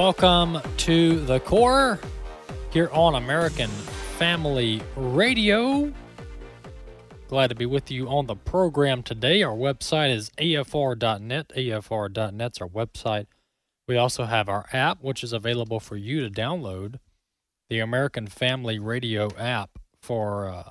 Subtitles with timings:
[0.00, 1.98] Welcome to the Core
[2.70, 3.68] here on American
[4.16, 5.92] Family Radio.
[7.26, 9.42] Glad to be with you on the program today.
[9.42, 11.48] Our website is afr.net.
[11.48, 13.26] afr.net's our website.
[13.88, 17.00] We also have our app, which is available for you to download,
[17.68, 20.70] the American Family Radio app for uh,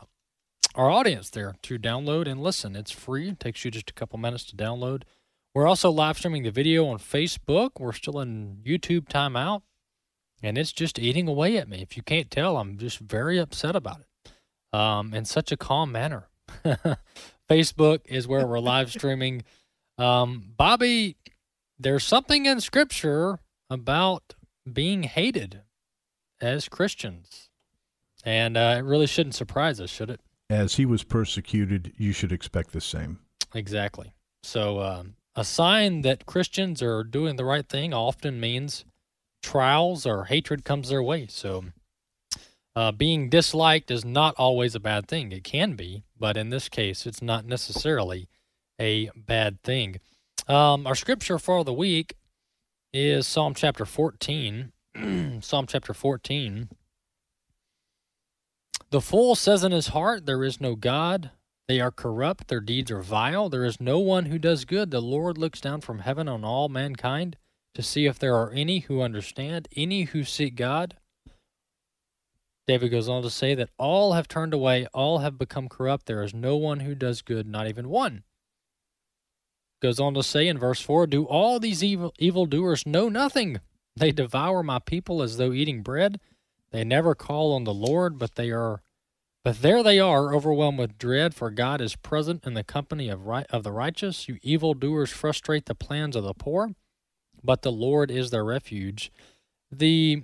[0.73, 2.77] our audience there to download and listen.
[2.77, 3.27] It's free.
[3.31, 5.03] It takes you just a couple minutes to download.
[5.57, 7.79] We're also live streaming the video on Facebook.
[7.79, 9.63] We're still in YouTube timeout,
[10.43, 11.81] and it's just eating away at me.
[11.81, 15.91] If you can't tell, I'm just very upset about it um, in such a calm
[15.91, 16.27] manner.
[17.49, 19.45] Facebook is where we're live streaming.
[19.97, 21.17] Um, Bobby,
[21.79, 24.35] there's something in Scripture about
[24.71, 25.63] being hated
[26.39, 27.49] as Christians,
[28.23, 30.21] and uh, it really shouldn't surprise us, should it?
[30.51, 33.21] As he was persecuted, you should expect the same.
[33.55, 34.13] Exactly.
[34.43, 38.83] So, um, a sign that Christians are doing the right thing often means
[39.43, 41.27] trials or hatred comes their way.
[41.29, 41.65] So,
[42.75, 45.31] uh, being disliked is not always a bad thing.
[45.31, 48.27] It can be, but in this case, it's not necessarily
[48.81, 49.99] a bad thing.
[50.47, 52.15] Um, our scripture for the week
[52.91, 54.71] is Psalm chapter 14.
[55.41, 56.69] Psalm chapter 14.
[58.89, 61.29] The fool says in his heart, There is no God.
[61.67, 63.49] They are corrupt, their deeds are vile.
[63.49, 64.89] There is no one who does good.
[64.89, 67.35] The Lord looks down from heaven on all mankind
[67.75, 70.95] to see if there are any who understand, any who seek God.
[72.67, 76.05] David goes on to say that all have turned away, all have become corrupt.
[76.05, 78.23] There is no one who does good, not even one.
[79.81, 83.59] Goes on to say in verse 4 Do all these evil evildoers know nothing?
[83.95, 86.19] They devour my people as though eating bread.
[86.71, 88.81] They never call on the Lord, but they are
[89.47, 93.27] but there they are, overwhelmed with dread, for God is present in the company of
[93.27, 94.27] right, of the righteous.
[94.27, 96.71] You evildoers frustrate the plans of the poor,
[97.41, 99.09] but the Lord is their refuge.
[99.71, 100.23] The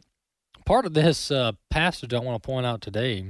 [0.66, 3.26] part of this uh, passage I want to point out today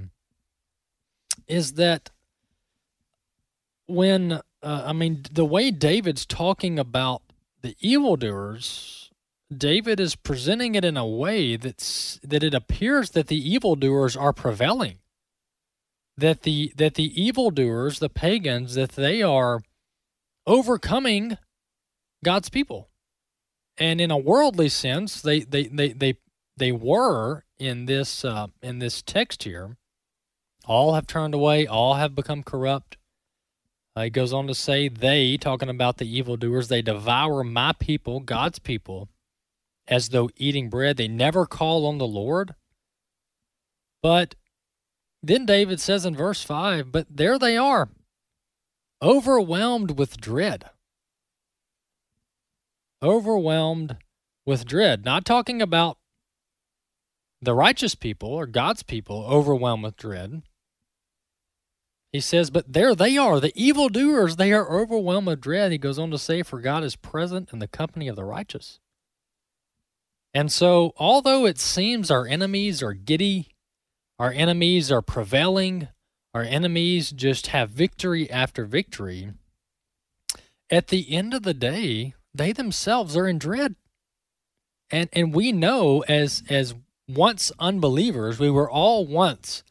[1.48, 2.10] is that
[3.86, 7.22] when uh, I mean the way David's talking about
[7.62, 9.12] the evildoers,
[9.56, 14.34] David is presenting it in a way that's that it appears that the evildoers are
[14.34, 14.98] prevailing
[16.18, 19.62] that the that the evildoers, the pagans, that they are
[20.46, 21.38] overcoming
[22.24, 22.90] God's people.
[23.78, 26.18] And in a worldly sense, they they they they,
[26.58, 29.78] they were in this uh, in this text here.
[30.66, 32.98] All have turned away, all have become corrupt.
[33.96, 38.22] Uh, he goes on to say, they, talking about the evildoers, they devour my people,
[38.22, 39.10] God's people,
[39.88, 40.98] as though eating bread.
[40.98, 42.56] They never call on the Lord.
[44.02, 44.36] But
[45.24, 47.90] then David says in verse 5 But there they are,
[49.02, 50.66] overwhelmed with dread.
[53.02, 53.98] Overwhelmed
[54.46, 55.06] with dread.
[55.06, 55.98] Not talking about
[57.42, 60.44] the righteous people or God's people overwhelmed with dread.
[62.12, 65.72] He says, But there they are, the evildoers, they are overwhelmed with dread.
[65.72, 68.80] He goes on to say, For God is present in the company of the righteous.
[70.34, 73.53] And so, although it seems our enemies are giddy
[74.20, 75.88] our enemies are prevailing.
[76.34, 79.32] Our enemies just have victory after victory.
[80.70, 83.76] At the end of the day, they themselves are in dread.
[84.90, 86.76] And and we know as as
[87.08, 89.64] once unbelievers, we were all once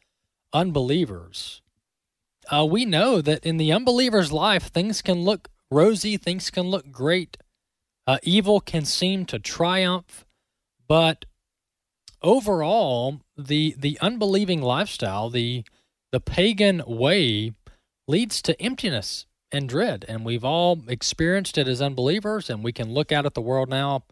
[0.52, 1.62] unbelievers.
[2.50, 6.90] Uh, we know that in the unbeliever's life, things can look rosy, things can look
[6.90, 7.36] great,
[8.06, 10.26] uh, evil can seem to triumph,
[10.86, 11.24] but
[12.22, 15.64] overall, the the unbelieving lifestyle, the
[16.10, 17.52] the pagan way,
[18.06, 22.48] leads to emptiness and dread, and we've all experienced it as unbelievers.
[22.48, 24.04] And we can look out at the world now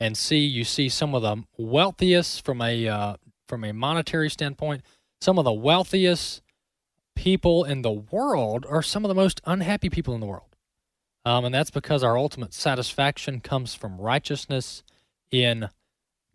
[0.00, 3.16] and see you see some of the wealthiest from a uh,
[3.48, 4.82] from a monetary standpoint,
[5.20, 6.42] some of the wealthiest
[7.14, 10.56] people in the world are some of the most unhappy people in the world.
[11.24, 14.82] Um, and that's because our ultimate satisfaction comes from righteousness
[15.30, 15.68] in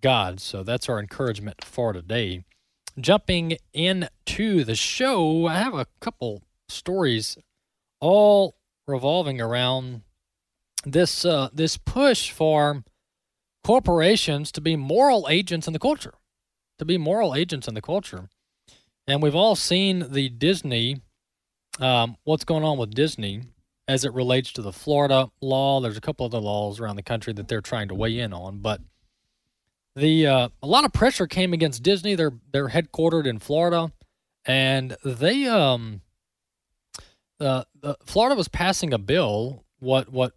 [0.02, 0.40] God.
[0.40, 2.44] So that's our encouragement for today.
[3.00, 7.38] Jumping into the show, I have a couple stories
[8.00, 8.56] all
[8.88, 10.02] revolving around
[10.86, 12.84] this uh, this push for
[13.64, 16.14] corporations to be moral agents in the culture,
[16.78, 18.30] to be moral agents in the culture,
[19.08, 21.02] and we've all seen the Disney,
[21.80, 23.42] um, what's going on with Disney
[23.88, 25.82] as it relates to the Florida law.
[25.82, 28.60] There's a couple other laws around the country that they're trying to weigh in on,
[28.60, 28.82] but
[29.96, 32.16] the uh, a lot of pressure came against Disney.
[32.16, 33.92] They're they're headquartered in Florida,
[34.46, 36.02] and they um,
[37.40, 40.34] uh, the Florida was passing a bill what what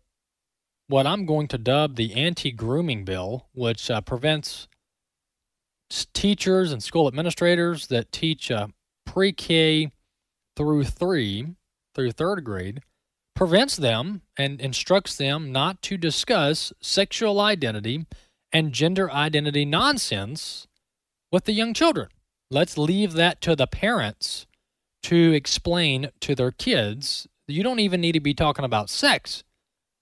[0.88, 4.68] what I'm going to dub the anti-grooming bill, which uh, prevents
[6.12, 8.68] teachers and school administrators that teach uh,
[9.04, 9.90] pre-K
[10.56, 11.46] through three
[11.94, 12.80] through third grade
[13.34, 18.06] prevents them and instructs them not to discuss sexual identity
[18.52, 20.66] and gender identity nonsense
[21.30, 22.08] with the young children.
[22.50, 24.46] Let's leave that to the parents
[25.04, 27.26] to explain to their kids.
[27.48, 29.42] You don't even need to be talking about sex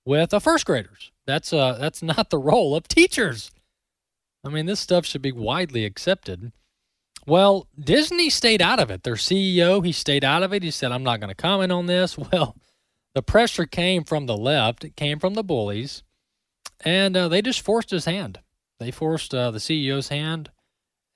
[0.04, 1.10] with the first graders.
[1.26, 3.50] That's uh that's not the role of teachers.
[4.44, 6.52] I mean, this stuff should be widely accepted.
[7.26, 9.02] Well, Disney stayed out of it.
[9.02, 10.62] Their CEO, he stayed out of it.
[10.62, 12.56] He said, "I'm not going to comment on this." Well,
[13.14, 14.84] the pressure came from the left.
[14.84, 16.02] It came from the bullies
[16.84, 18.40] and uh, they just forced his hand.
[18.78, 20.50] They forced uh, the CEO's hand,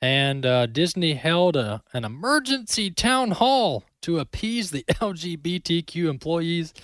[0.02, 6.74] and uh, Disney held a, an emergency town hall to appease the LGBTQ employees.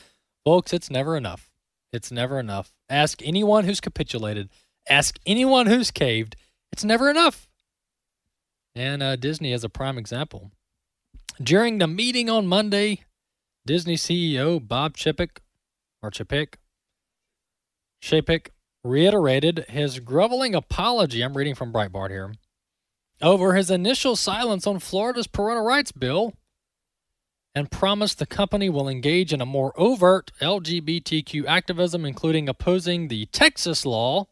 [0.44, 1.50] Folks, it's never enough.
[1.93, 2.73] It's never enough.
[2.88, 4.49] Ask anyone who's capitulated.
[4.88, 6.37] Ask anyone who's caved.
[6.73, 7.49] It's never enough.
[8.75, 10.50] And uh, Disney is a prime example.
[11.43, 13.05] During the meeting on Monday,
[13.67, 15.38] Disney CEO Bob Chapek,
[16.03, 16.55] or Chapek,
[18.03, 18.49] Chapek
[18.82, 21.23] reiterated his groveling apology.
[21.23, 22.32] I'm reading from Breitbart here
[23.23, 26.32] over his initial silence on Florida's parental rights bill
[27.55, 33.27] and promised the company will engage in a more overt LGBTQ activism, including opposing the
[33.27, 34.27] Texas law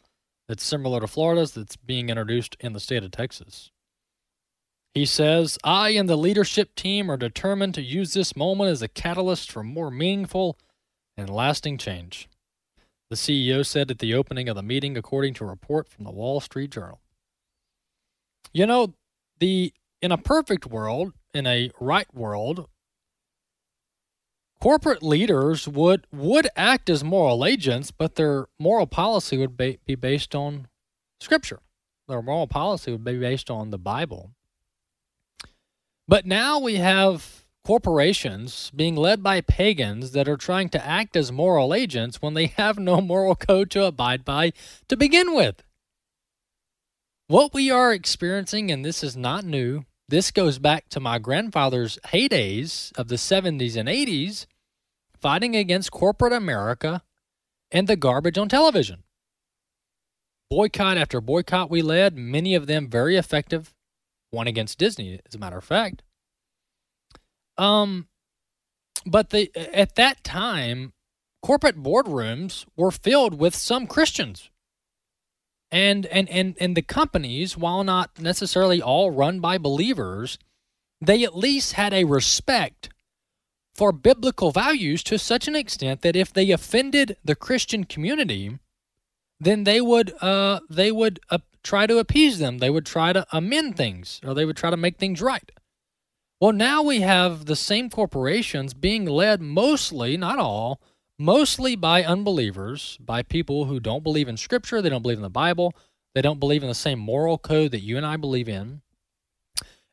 [0.47, 3.71] that's similar to Florida's that's being introduced in the state of Texas.
[4.95, 8.89] He says, I and the leadership team are determined to use this moment as a
[8.89, 10.59] catalyst for more meaningful
[11.17, 12.28] and lasting change
[13.11, 16.11] the CEO said at the opening of the meeting, according to a report from the
[16.11, 17.01] Wall Street Journal.
[18.53, 18.95] You know,
[19.39, 22.69] the in a perfect world, in a right world,
[24.61, 29.95] corporate leaders would would act as moral agents, but their moral policy would be, be
[29.95, 30.69] based on
[31.21, 31.61] Scripture.
[32.09, 34.33] Their moral policy would be based on the Bible.
[36.07, 41.31] But now we have corporations being led by pagans that are trying to act as
[41.31, 44.51] moral agents when they have no moral code to abide by
[44.89, 45.63] to begin with.
[47.27, 51.99] What we are experiencing, and this is not new, this goes back to my grandfather's
[52.07, 54.47] heydays of the 70s and 80s,
[55.21, 57.03] fighting against corporate America
[57.71, 59.03] and the garbage on television.
[60.49, 63.75] Boycott after boycott we led, many of them very effective,
[64.31, 66.03] one against Disney, as a matter of fact.
[67.59, 68.07] Um,
[69.05, 70.93] but the at that time,
[71.43, 74.51] corporate boardrooms were filled with some Christians.
[75.71, 80.39] And and and and the companies, while not necessarily all run by believers,
[81.01, 82.89] they at least had a respect
[83.75, 88.59] for biblical values to such an extent that if they offended the Christian community,
[89.39, 92.59] then they would uh, they would uh, try to appease them.
[92.59, 95.51] They would try to amend things, or they would try to make things right.
[96.41, 100.81] Well, now we have the same corporations being led mostly, not all,
[101.19, 105.31] mostly by unbelievers, by people who don't believe in Scripture, they don't believe in the
[105.31, 105.75] Bible,
[106.15, 108.83] they don't believe in the same moral code that you and I believe in.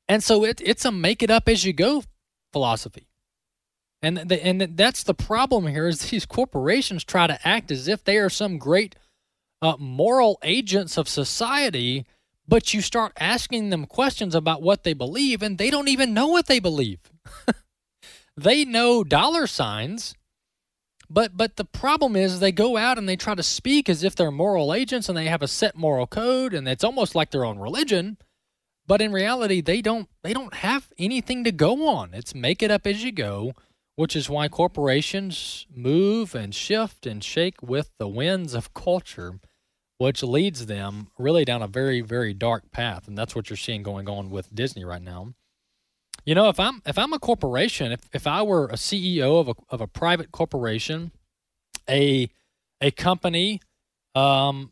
[0.07, 2.03] And so it, it's a make it up as you go
[2.53, 3.07] philosophy.
[4.03, 8.03] And, the, and that's the problem here is these corporations try to act as if
[8.03, 8.95] they are some great
[9.63, 12.05] uh, moral agents of society
[12.47, 16.27] but you start asking them questions about what they believe and they don't even know
[16.27, 16.99] what they believe.
[18.37, 20.13] They know dollar signs
[21.09, 24.15] but but the problem is they go out and they try to speak as if
[24.15, 27.45] they're moral agents and they have a set moral code and it's almost like their
[27.45, 28.17] own religion
[28.87, 32.13] but in reality they don't they don't have anything to go on.
[32.13, 33.53] It's make it up as you go
[33.95, 39.39] which is why corporations move and shift and shake with the winds of culture
[39.97, 43.83] which leads them really down a very very dark path and that's what you're seeing
[43.83, 45.33] going on with disney right now
[46.25, 49.49] you know if i'm if i'm a corporation if, if i were a ceo of
[49.49, 51.11] a, of a private corporation
[51.89, 52.29] a
[52.81, 53.61] a company
[54.15, 54.71] um,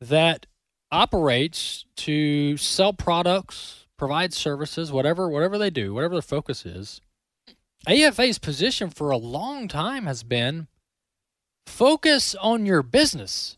[0.00, 0.46] that
[0.90, 7.00] operates to sell products provide services whatever whatever they do whatever their focus is
[7.88, 10.66] afa's position for a long time has been
[11.66, 13.56] Focus on your business.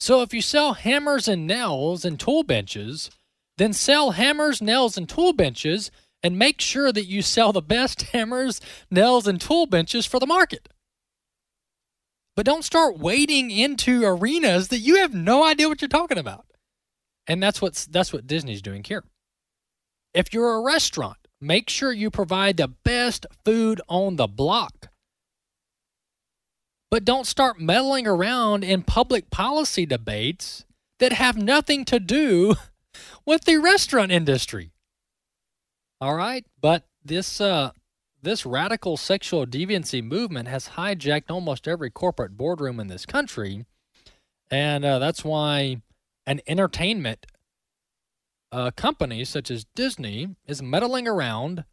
[0.00, 3.10] So if you sell hammers and nails and tool benches,
[3.58, 5.90] then sell hammers, nails, and tool benches
[6.22, 10.26] and make sure that you sell the best hammers, nails, and tool benches for the
[10.26, 10.68] market.
[12.34, 16.46] But don't start wading into arenas that you have no idea what you're talking about.
[17.26, 19.04] And that's what's that's what Disney's doing here.
[20.14, 24.79] If you're a restaurant, make sure you provide the best food on the block.
[26.90, 30.64] But don't start meddling around in public policy debates
[30.98, 32.56] that have nothing to do
[33.26, 34.72] with the restaurant industry.
[36.00, 37.70] All right, but this uh,
[38.22, 43.66] this radical sexual deviancy movement has hijacked almost every corporate boardroom in this country,
[44.50, 45.82] and uh, that's why
[46.26, 47.26] an entertainment
[48.52, 51.64] uh, company such as Disney is meddling around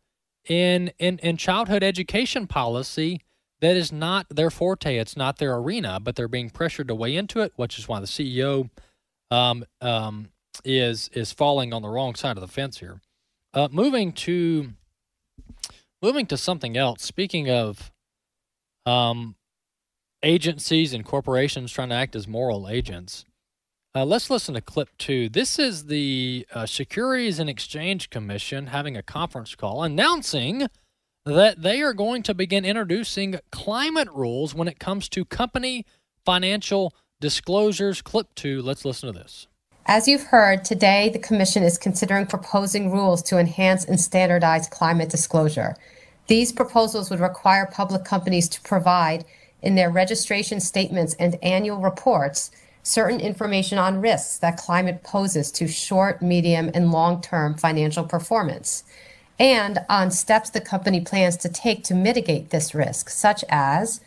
[0.48, 3.22] in, in in childhood education policy
[3.62, 4.98] that is not their forte.
[4.98, 8.00] It's not their arena, but they're being pressured to weigh into it, which is why
[8.00, 8.70] the CEO
[9.32, 10.30] um, um,
[10.64, 13.02] is is falling on the wrong side of the fence here.
[13.54, 14.74] Uh, moving to
[16.02, 17.04] moving to something else.
[17.04, 17.92] Speaking of
[18.86, 19.36] um,
[20.24, 23.26] agencies and corporations trying to act as moral agents,
[23.96, 25.30] uh, let's listen to clip two.
[25.30, 30.68] This is the uh, Securities and Exchange Commission having a conference call announcing
[31.28, 35.86] that they are going to begin introducing climate rules when it comes to company
[36.26, 38.02] financial disclosures.
[38.02, 38.62] Clip two.
[38.62, 39.48] Let's listen to this.
[39.86, 45.10] As you've heard, today the Commission is considering proposing rules to enhance and standardize climate
[45.10, 45.76] disclosure.
[46.28, 49.26] These proposals would require public companies to provide,
[49.62, 52.52] in their registration statements and annual reports,
[52.84, 58.84] certain information on risks that climate poses to short, medium, and long term financial performance,
[59.40, 64.02] and on steps the company plans to take to mitigate this risk, such as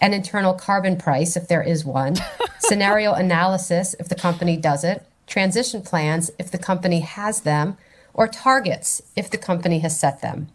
[0.00, 2.16] an internal carbon price, if there is one,
[2.58, 7.76] scenario analysis, if the company does it, transition plans if the company has them,
[8.12, 10.48] or targets if the company has set them.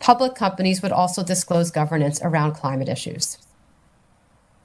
[0.00, 3.38] Public companies would also disclose governance around climate issues.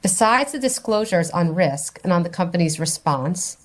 [0.02, 3.58] Besides the disclosures on risk and on the company's response,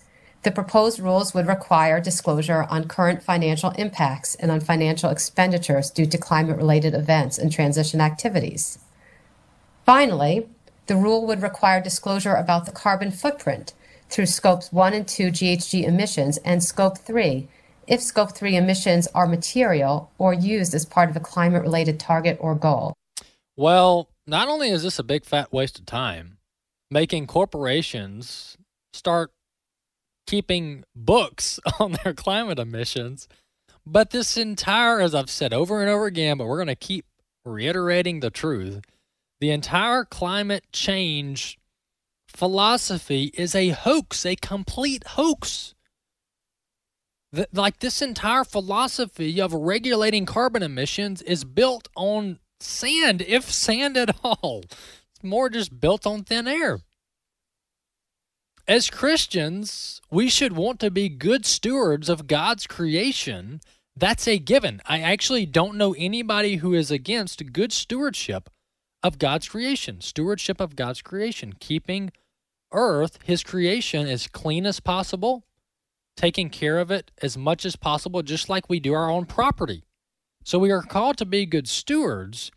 [0.48, 6.06] the proposed rules would require disclosure on current financial impacts and on financial expenditures due
[6.06, 8.78] to climate related events and transition activities.
[9.84, 10.48] Finally,
[10.86, 13.74] the rule would require disclosure about the carbon footprint
[14.08, 17.46] through scopes 1 and 2 GHG emissions and scope 3
[17.86, 22.38] if scope 3 emissions are material or used as part of a climate related target
[22.40, 22.94] or goal.
[23.54, 26.38] Well, not only is this a big fat waste of time,
[26.90, 28.56] making corporations
[28.94, 29.30] start
[30.28, 33.26] keeping books on their climate emissions,
[33.86, 37.06] but this entire, as I've said over and over again, but we're going to keep
[37.44, 38.82] reiterating the truth,
[39.40, 41.58] the entire climate change
[42.26, 45.74] philosophy is a hoax, a complete hoax.
[47.52, 54.14] Like this entire philosophy of regulating carbon emissions is built on sand, if sand at
[54.22, 54.64] all.
[54.64, 56.80] It's more just built on thin air.
[58.68, 63.62] As Christians, we should want to be good stewards of God's creation.
[63.96, 64.82] That's a given.
[64.84, 68.50] I actually don't know anybody who is against good stewardship
[69.02, 72.12] of God's creation, stewardship of God's creation, keeping
[72.70, 75.44] earth, his creation, as clean as possible,
[76.14, 79.82] taking care of it as much as possible, just like we do our own property.
[80.44, 82.52] So we are called to be good stewards,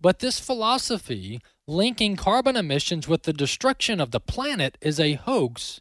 [0.00, 5.80] but this philosophy linking carbon emissions with the destruction of the planet is a hoax.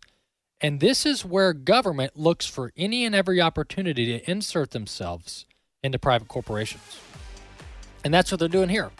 [0.62, 5.46] And this is where government looks for any and every opportunity to insert themselves
[5.84, 7.00] into private corporations.
[8.06, 8.92] And that's what they're doing here.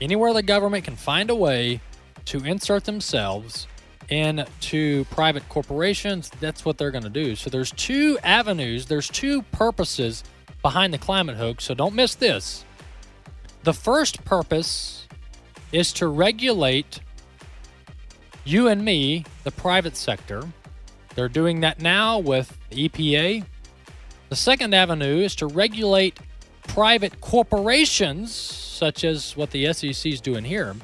[0.00, 1.80] Anywhere the government can find a way
[2.26, 3.66] to insert themselves
[4.08, 7.36] into private corporations, that's what they're going to do.
[7.36, 10.24] So there's two avenues, there's two purposes
[10.62, 11.64] behind the climate hoax.
[11.64, 12.64] So don't miss this.
[13.62, 15.06] The first purpose
[15.74, 17.00] is to regulate
[18.44, 20.42] you and me, the private sector.
[21.16, 23.44] They're doing that now with the EPA.
[24.28, 26.20] The second avenue is to regulate
[26.68, 30.76] private corporations, such as what the SEC is doing here,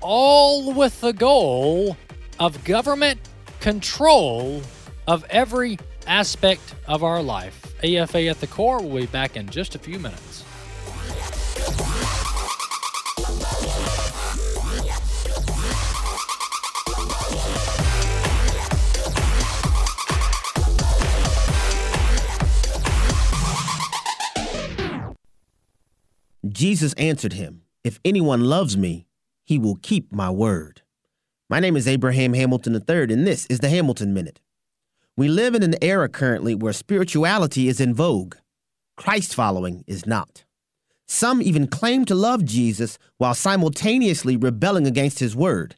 [0.00, 1.96] all with the goal
[2.40, 3.20] of government
[3.60, 4.60] control
[5.06, 5.78] of every
[6.08, 7.74] aspect of our life.
[7.84, 10.45] AFA at the core will be back in just a few minutes.
[26.56, 29.08] Jesus answered him, If anyone loves me,
[29.44, 30.80] he will keep my word
[31.50, 34.40] My name is Abraham Hamilton III, and this is the Hamilton Minute.
[35.18, 38.36] We live in an era currently where spirituality is in vogue.
[38.96, 40.46] Christ following is not.
[41.06, 45.76] Some even claim to love Jesus while simultaneously rebelling against his word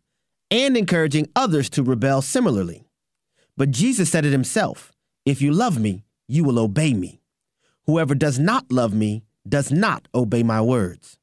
[0.48, 2.86] and encouraging others to rebel similarly.
[3.56, 4.92] But Jesus said it himself
[5.26, 7.20] If you love me, you will obey me.
[7.86, 11.18] Whoever does not love me does not obey my words.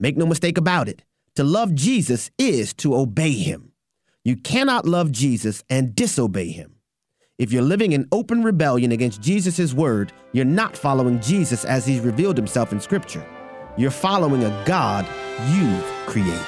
[0.00, 1.02] Make no mistake about it.
[1.36, 3.72] To love Jesus is to obey him.
[4.24, 6.76] You cannot love Jesus and disobey him.
[7.38, 12.00] If you're living in open rebellion against Jesus' word, you're not following Jesus as he's
[12.00, 13.24] revealed himself in Scripture.
[13.76, 15.06] You're following a God
[15.52, 16.44] you've created.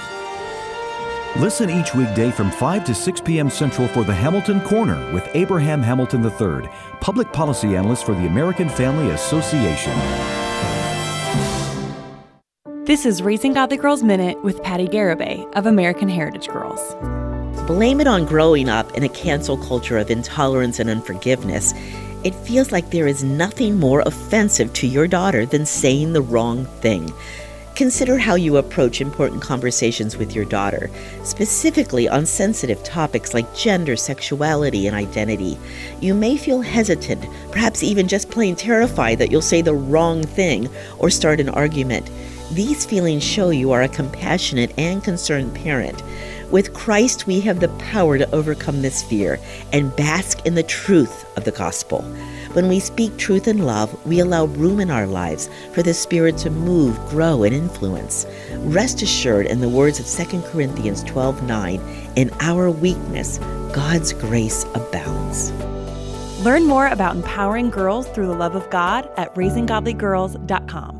[1.36, 3.48] Listen each weekday from 5 to 6 p.m.
[3.48, 6.68] Central for the Hamilton Corner with Abraham Hamilton III,
[7.00, 10.39] public policy analyst for the American Family Association.
[12.90, 16.80] This is Raising Godly Girls Minute with Patty Garibay of American Heritage Girls.
[17.68, 21.72] Blame it on growing up in a cancel culture of intolerance and unforgiveness.
[22.24, 26.64] It feels like there is nothing more offensive to your daughter than saying the wrong
[26.80, 27.12] thing.
[27.76, 30.90] Consider how you approach important conversations with your daughter,
[31.22, 35.56] specifically on sensitive topics like gender, sexuality, and identity.
[36.00, 40.68] You may feel hesitant, perhaps even just plain terrified that you'll say the wrong thing
[40.98, 42.10] or start an argument.
[42.52, 46.02] These feelings show you are a compassionate and concerned parent.
[46.50, 49.38] With Christ, we have the power to overcome this fear
[49.72, 52.02] and bask in the truth of the gospel.
[52.54, 56.36] When we speak truth in love, we allow room in our lives for the Spirit
[56.38, 58.26] to move, grow, and influence.
[58.56, 61.80] Rest assured, in the words of 2 Corinthians 12 9,
[62.16, 63.38] in our weakness,
[63.72, 65.52] God's grace abounds.
[66.44, 70.99] Learn more about empowering girls through the love of God at raisinggodlygirls.com.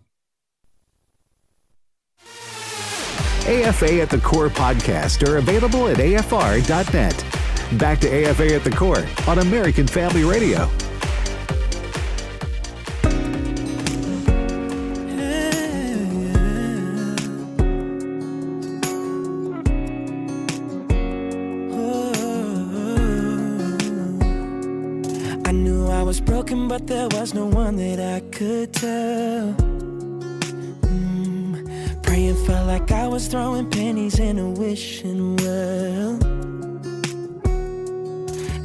[3.47, 7.25] AFA at the Core podcast are available at afr.net.
[7.79, 10.69] Back to AFA at the Core on American Family Radio.
[25.45, 29.55] I knew I was broken, but there was no one that I could tell.
[32.11, 36.19] Praying felt like I was throwing pennies in a wishing well.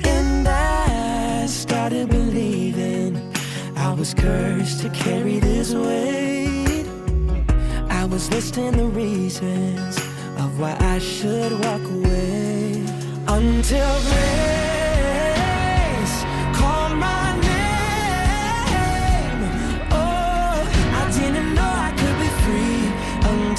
[0.05, 3.33] And I started believing
[3.77, 6.87] I was cursed to carry this weight.
[7.89, 9.97] I was listing the reasons
[10.43, 12.85] of why I should walk away
[13.29, 14.46] until grace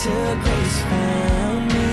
[0.08, 1.90] until grace found me.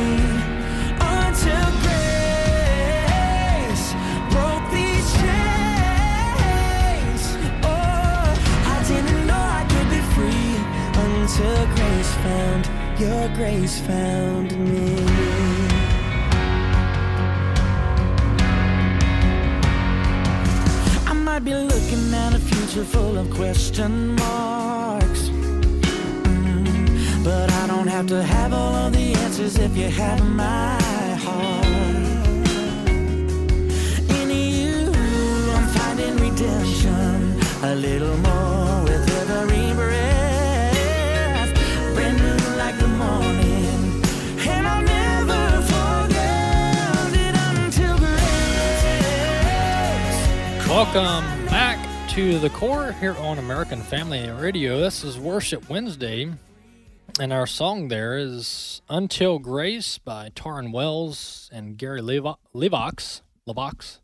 [1.01, 3.87] Until grace
[4.31, 7.23] broke these chains.
[7.65, 8.25] Oh,
[8.75, 10.55] I didn't know I could be free
[11.07, 12.65] until grace found
[13.01, 14.85] your grace found me.
[21.07, 24.54] I might be looking at a future full of question marks.
[27.95, 30.77] Have to have all of the answers if you have my
[31.23, 31.65] heart.
[34.11, 34.91] In you,
[35.55, 41.55] I'm finding redemption a little more with every breath.
[41.95, 44.03] Brand new like the morning.
[44.41, 48.29] And I'll never forget it until grace.
[50.69, 51.79] Welcome back
[52.15, 54.81] to the core here on American Family Radio.
[54.81, 56.33] This is Worship Wednesday,
[57.21, 63.23] And our song there is Until Grace by Tauren Wells and Gary Levo- Levox.
[63.49, 64.01] Levox.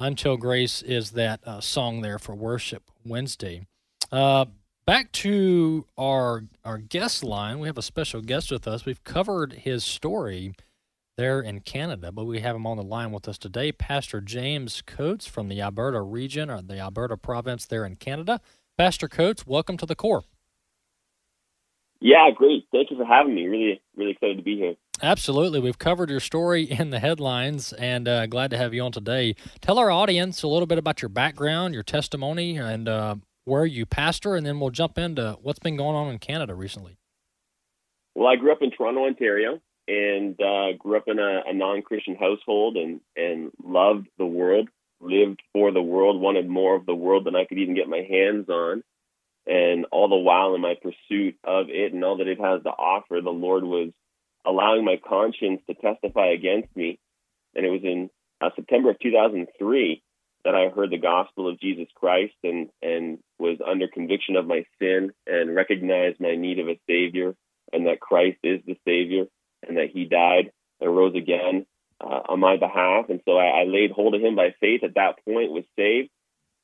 [0.00, 3.68] Until Grace is that uh, song there for Worship Wednesday.
[4.10, 4.46] Uh,
[4.84, 7.60] back to our our guest line.
[7.60, 8.84] We have a special guest with us.
[8.84, 10.54] We've covered his story
[11.16, 13.70] there in Canada, but we have him on the line with us today.
[13.70, 18.40] Pastor James Coates from the Alberta region or the Alberta province there in Canada.
[18.76, 20.24] Pastor Coates, welcome to the core.
[22.00, 22.66] Yeah, great.
[22.72, 23.46] Thank you for having me.
[23.46, 24.74] Really, really excited to be here.
[25.02, 25.60] Absolutely.
[25.60, 29.34] We've covered your story in the headlines and uh, glad to have you on today.
[29.60, 33.84] Tell our audience a little bit about your background, your testimony, and uh, where you
[33.84, 36.96] pastor, and then we'll jump into what's been going on in Canada recently.
[38.14, 42.16] Well, I grew up in Toronto, Ontario, and uh, grew up in a, a non-Christian
[42.16, 44.68] household, and and loved the world,
[45.00, 48.06] lived for the world, wanted more of the world than I could even get my
[48.08, 48.82] hands on,
[49.46, 52.70] and all the while in my pursuit of it and all that it has to
[52.70, 53.90] offer, the Lord was
[54.46, 56.98] allowing my conscience to testify against me,
[57.54, 60.02] and it was in uh, September of 2003
[60.44, 64.64] that I heard the gospel of Jesus Christ and and was under conviction of my
[64.78, 67.34] sin and recognized my need of a savior
[67.72, 69.24] and that Christ is the savior
[69.66, 70.50] and that he died
[70.80, 71.66] and rose again
[72.00, 73.10] uh, on my behalf.
[73.10, 76.10] And so I, I, laid hold of him by faith at that point was saved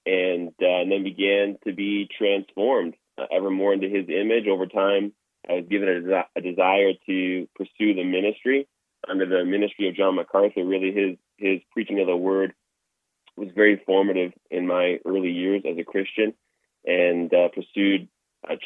[0.07, 4.67] and, uh, and then began to be transformed uh, ever more into his image over
[4.67, 5.13] time
[5.49, 8.69] I was given a, desi- a desire to pursue the ministry
[9.09, 12.55] under the ministry of John MacArthur really his his preaching of the word
[13.37, 16.33] was very formative in my early years as a Christian
[16.87, 18.09] and uh, pursued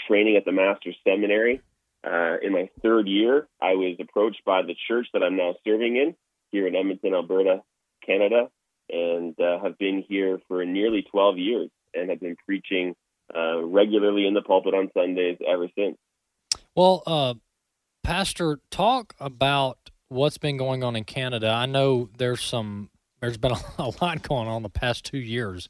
[0.07, 1.61] training at the Master's Seminary.
[2.05, 5.97] Uh, in my third year, I was approached by the church that I'm now serving
[5.97, 6.15] in
[6.51, 7.63] here in Edmonton, Alberta,
[8.07, 8.49] Canada,
[8.91, 12.95] and uh, have been here for nearly 12 years and have been preaching
[13.35, 15.97] uh, regularly in the pulpit on Sundays ever since.
[16.75, 17.35] Well, uh,
[18.03, 21.51] Pastor, talk about what's been going on in Canada.
[21.51, 25.69] I know there's some there's been a, lot going on the past two years,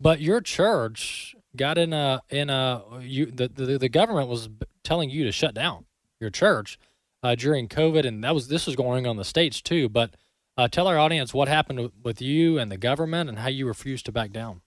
[0.00, 4.48] but your church got in a in a you the the, the government was
[4.82, 5.86] telling you to shut down
[6.20, 6.78] your church
[7.22, 9.88] uh, during COVID, and that was this was going on in the states too.
[9.88, 10.14] But
[10.56, 14.06] uh, tell our audience what happened with you and the government and how you refused
[14.06, 14.60] to back down.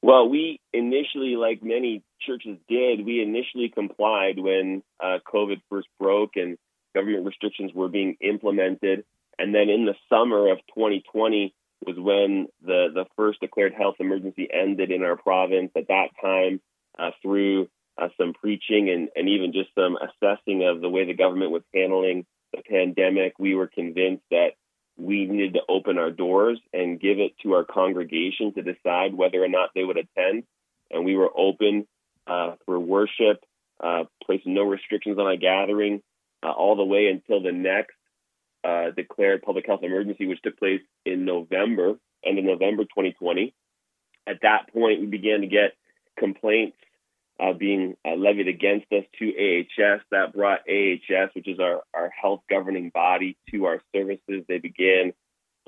[0.00, 6.36] Well, we initially, like many churches did, we initially complied when uh, COVID first broke
[6.36, 6.56] and
[6.94, 9.04] government restrictions were being implemented.
[9.38, 11.52] And then in the summer of 2020
[11.86, 15.70] was when the, the first declared health emergency ended in our province.
[15.76, 16.60] At that time,
[16.98, 17.68] uh, through
[18.00, 21.62] uh, some preaching and, and even just some assessing of the way the government was
[21.74, 24.52] handling the pandemic, we were convinced that
[24.96, 29.42] we needed to open our doors and give it to our congregation to decide whether
[29.42, 30.44] or not they would attend.
[30.90, 31.86] And we were open
[32.26, 33.44] uh, for worship,
[33.82, 36.02] uh, placing no restrictions on our gathering,
[36.42, 37.94] uh, all the way until the next
[38.64, 43.54] uh, declared public health emergency, which took place in November, end of November 2020.
[44.26, 45.74] At that point, we began to get
[46.18, 46.76] complaints
[47.40, 50.00] uh, being uh, levied against us to AHS.
[50.10, 54.44] That brought AHS, which is our, our health governing body, to our services.
[54.48, 55.12] They began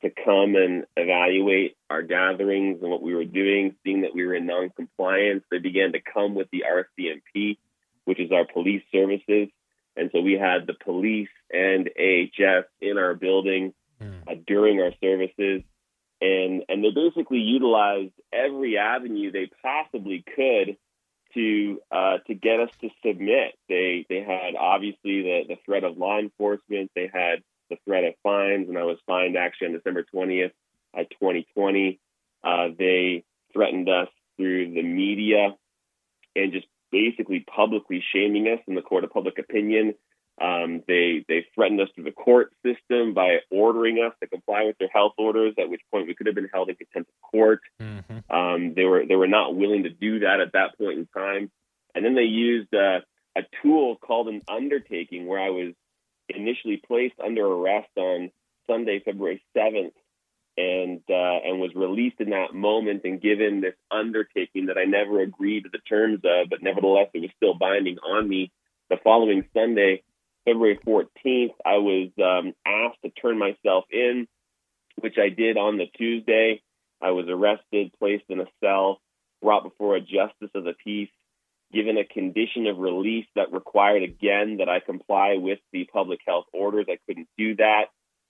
[0.03, 4.35] to come and evaluate our gatherings and what we were doing, seeing that we were
[4.35, 5.45] in non-compliance.
[5.51, 7.59] They began to come with the RCMP,
[8.05, 9.49] which is our police services,
[9.97, 14.23] and so we had the police and AHS in our building mm.
[14.27, 15.63] uh, during our services.
[16.23, 20.77] And, and they basically utilized every avenue they possibly could
[21.35, 23.55] to uh, to get us to submit.
[23.69, 26.91] They they had obviously the, the threat of law enforcement.
[26.95, 30.53] They had the threat of fines, and I was fined actually on December 20th,
[30.97, 32.01] uh, 2020.
[32.43, 35.57] Uh, they threatened us through the media
[36.35, 39.95] and just basically publicly shaming us in the court of public opinion.
[40.41, 44.79] Um, they they threatened us through the court system by ordering us to comply with
[44.79, 45.55] their health orders.
[45.59, 47.61] At which point we could have been held in contempt of court.
[47.81, 48.35] Mm-hmm.
[48.35, 51.51] Um, they were they were not willing to do that at that point in time.
[51.95, 53.01] And then they used uh,
[53.37, 55.75] a tool called an undertaking, where I was
[56.29, 58.31] initially placed under arrest on
[58.67, 59.95] Sunday, February seventh,
[60.57, 65.21] and uh, and was released in that moment and given this undertaking that I never
[65.21, 68.53] agreed to the terms of, but nevertheless it was still binding on me.
[68.89, 70.03] The following Sunday,
[70.45, 74.27] February 14th, I was um, asked to turn myself in,
[75.01, 76.63] which I did on the Tuesday.
[77.03, 79.01] I was arrested, placed in a cell,
[79.43, 81.11] brought before a justice of the peace,
[81.73, 86.47] given a condition of release that required again that I comply with the public health
[86.53, 86.87] orders.
[86.89, 87.87] I couldn't do that.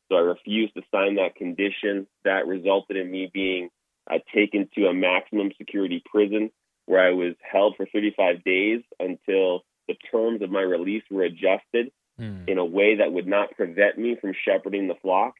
[0.08, 2.06] So I refused to sign that condition.
[2.24, 3.70] That resulted in me being
[4.10, 6.50] uh, taken to a maximum security prison
[6.86, 11.92] where I was held for 35 days until the terms of my release were adjusted
[12.20, 12.44] Hmm.
[12.46, 15.36] in a way that would not prevent me from shepherding the flock.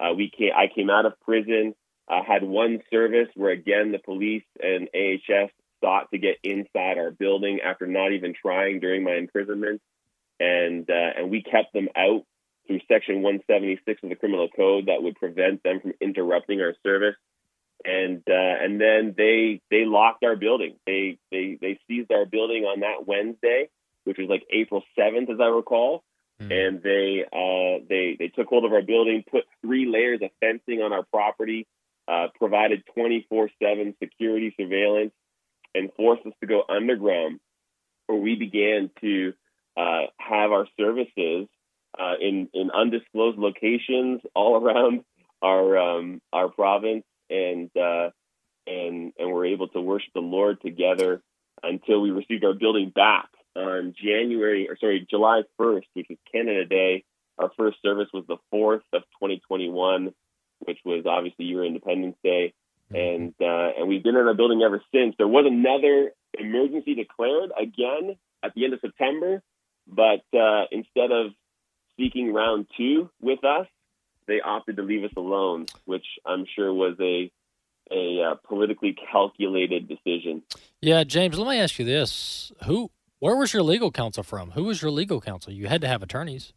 [0.00, 1.74] Uh, we came, I came out of prison,
[2.08, 5.50] uh, had one service where again the police and AHS
[5.82, 9.82] sought to get inside our building after not even trying during my imprisonment,
[10.40, 12.24] and uh, and we kept them out
[12.66, 17.16] through Section 176 of the Criminal Code that would prevent them from interrupting our service.
[17.84, 20.76] And uh, and then they they locked our building.
[20.86, 23.68] They they they seized our building on that Wednesday,
[24.04, 26.02] which was like April 7th, as I recall
[26.50, 30.82] and they uh, they they took hold of our building, put three layers of fencing
[30.82, 31.66] on our property,
[32.08, 35.12] uh, provided 24/7 security surveillance,
[35.74, 37.40] and forced us to go underground,
[38.06, 39.32] where we began to
[39.76, 41.48] uh, have our services
[41.98, 45.04] uh, in in undisclosed locations all around
[45.42, 48.10] our um, our province, and uh,
[48.66, 51.22] and and we're able to worship the Lord together
[51.62, 56.64] until we received our building back on January or sorry July 1st, which is Canada
[56.64, 57.04] Day.
[57.38, 60.14] Our first service was the 4th of 2021,
[60.60, 62.54] which was obviously your Independence Day,
[62.90, 65.14] and uh, and we've been in our building ever since.
[65.18, 69.42] There was another emergency declared again at the end of September,
[69.86, 71.32] but uh, instead of
[71.96, 73.66] seeking round two with us,
[74.26, 77.30] they opted to leave us alone, which I'm sure was a
[77.90, 80.42] a uh, politically calculated decision.
[80.80, 82.50] Yeah, James, let me ask you this.
[82.64, 82.90] Who
[83.24, 84.50] where was your legal counsel from?
[84.50, 85.50] Who was your legal counsel?
[85.50, 86.52] You had to have attorneys.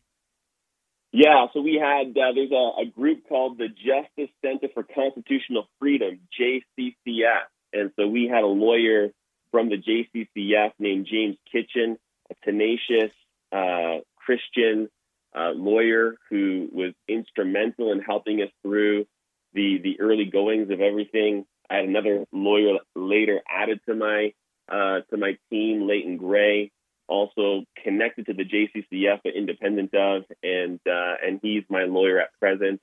[1.14, 5.70] Yeah, so we had uh, there's a, a group called the Justice Center for Constitutional
[5.80, 9.12] Freedom, JCCF, and so we had a lawyer
[9.50, 11.98] from the JCCF named James Kitchen,
[12.30, 13.16] a tenacious
[13.54, 14.90] uh, Christian
[15.34, 19.06] uh, lawyer who was instrumental in helping us through
[19.54, 21.46] the the early goings of everything.
[21.70, 24.34] I had another lawyer later added to my
[24.70, 26.72] uh, to my team, Leighton Grey,
[27.08, 32.38] also connected to the JCCF, but independent of, and uh, and he's my lawyer at
[32.40, 32.82] present.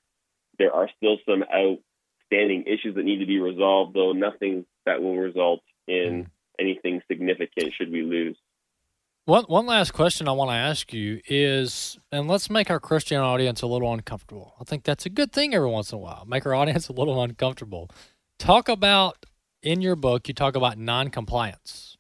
[0.59, 5.17] There are still some outstanding issues that need to be resolved, though nothing that will
[5.17, 8.37] result in anything significant should we lose.
[9.27, 13.19] One one last question I want to ask you is, and let's make our Christian
[13.19, 14.55] audience a little uncomfortable.
[14.61, 16.25] I think that's a good thing every once in a while.
[16.27, 17.91] Make our audience a little uncomfortable.
[18.39, 19.25] Talk about
[19.65, 20.29] in your book.
[20.29, 21.97] You talk about non-compliance.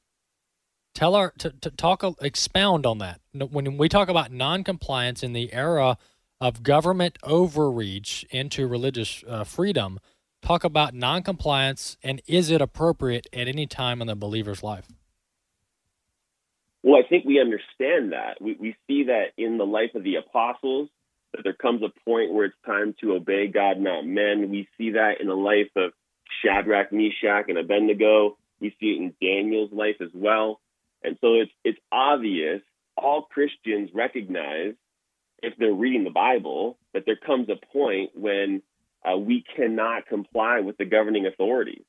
[0.94, 3.20] Tell our to, to talk expound on that.
[3.32, 5.98] When we talk about non-compliance in the era
[6.40, 9.98] of government overreach into religious uh, freedom,
[10.40, 14.86] talk about non-compliance and is it appropriate at any time in the believer's life?
[16.84, 18.40] Well, I think we understand that.
[18.40, 20.90] We, we see that in the life of the apostles,
[21.32, 24.50] that there comes a point where it's time to obey God, not men.
[24.50, 25.92] We see that in the life of
[26.44, 28.36] Shadrach, Meshach, and Abednego.
[28.60, 30.60] We see it in Daniel's life as well.
[31.02, 32.60] And so it's it's obvious
[32.96, 34.74] all Christians recognize
[35.42, 38.62] if they're reading the Bible that there comes a point when
[39.04, 41.84] uh, we cannot comply with the governing authorities.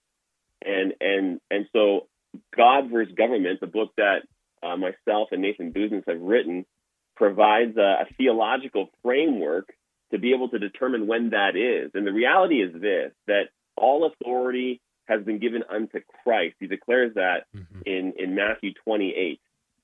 [0.63, 2.07] And and and so
[2.55, 4.23] God versus Government, the book that
[4.63, 6.65] uh, myself and Nathan Busenitz have written,
[7.15, 9.69] provides a, a theological framework
[10.11, 11.91] to be able to determine when that is.
[11.93, 16.55] And the reality is this: that all authority has been given unto Christ.
[16.59, 17.81] He declares that mm-hmm.
[17.85, 19.39] in, in Matthew 28.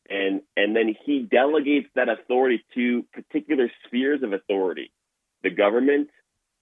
[0.09, 4.91] And, and then he delegates that authority to particular spheres of authority
[5.43, 6.09] the government,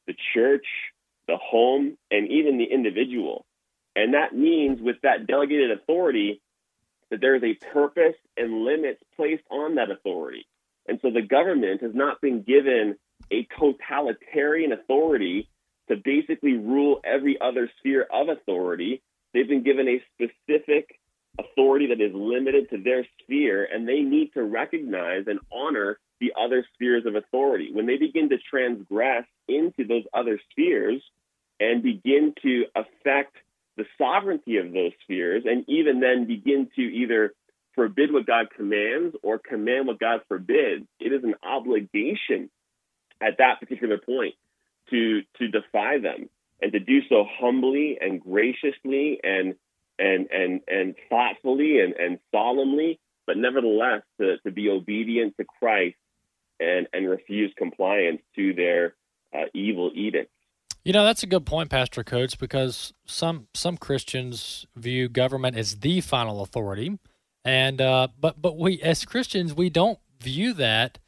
[0.07, 0.65] the church,
[1.27, 3.45] the home, and even the individual.
[3.93, 6.41] And that means with that delegated authority,
[7.09, 10.47] that there is a purpose and limits placed on that authority.
[10.87, 12.95] And so the government has not been given
[13.31, 15.49] a totalitarian authority
[15.89, 19.01] to basically rule every other sphere of authority.
[19.33, 20.99] They've been given a specific
[21.39, 26.33] authority that is limited to their sphere, and they need to recognize and honor the
[26.39, 27.69] other spheres of authority.
[27.71, 31.01] When they begin to transgress into those other spheres
[31.59, 33.35] and begin to affect
[33.77, 37.33] the sovereignty of those spheres, and even then begin to either
[37.75, 42.49] forbid what God commands or command what God forbids, it is an obligation
[43.21, 44.35] at that particular point
[44.89, 46.29] to to defy them
[46.61, 49.55] and to do so humbly and graciously and
[49.97, 55.97] and and and thoughtfully and, and solemnly, but nevertheless to, to be obedient to Christ
[56.59, 58.95] and and refuse compliance to their
[59.33, 60.31] uh, evil edicts.
[60.83, 65.79] You know that's a good point, Pastor Coates, because some some Christians view government as
[65.79, 66.97] the final authority,
[67.43, 70.99] and uh, but but we as Christians we don't view that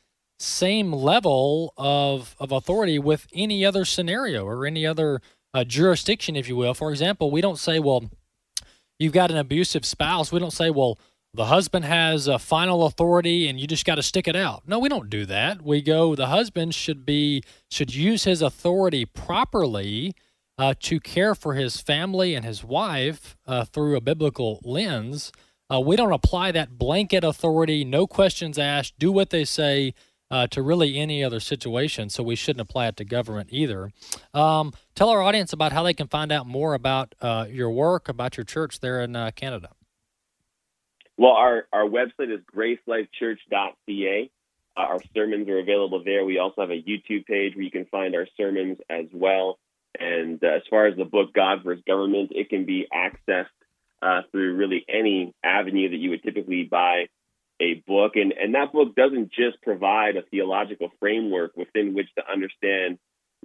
[0.41, 5.21] same level of of authority with any other scenario or any other
[5.53, 6.73] uh, jurisdiction, if you will.
[6.73, 8.09] For example, we don't say, well,
[8.99, 10.31] you've got an abusive spouse.
[10.31, 10.97] We don't say, well,
[11.33, 14.63] the husband has a final authority and you just got to stick it out.
[14.67, 15.61] No, we don't do that.
[15.61, 20.13] We go the husband should be should use his authority properly
[20.57, 25.31] uh, to care for his family and his wife uh, through a biblical lens.
[25.71, 29.93] Uh, we don't apply that blanket authority, no questions asked, do what they say
[30.31, 32.09] uh, to really any other situation.
[32.09, 33.91] So we shouldn't apply it to government either.
[34.33, 38.07] Um, tell our audience about how they can find out more about uh, your work,
[38.09, 39.69] about your church there in uh, Canada.
[41.17, 44.31] Well, our, our website is gracelifechurch.ca.
[44.77, 46.23] Uh, our sermons are available there.
[46.23, 49.59] We also have a YouTube page where you can find our sermons as well.
[49.99, 53.47] And uh, as far as the book God versus Government, it can be accessed
[54.01, 57.07] uh, through really any avenue that you would typically buy
[57.61, 58.15] a book.
[58.15, 62.97] And, and that book doesn't just provide a theological framework within which to understand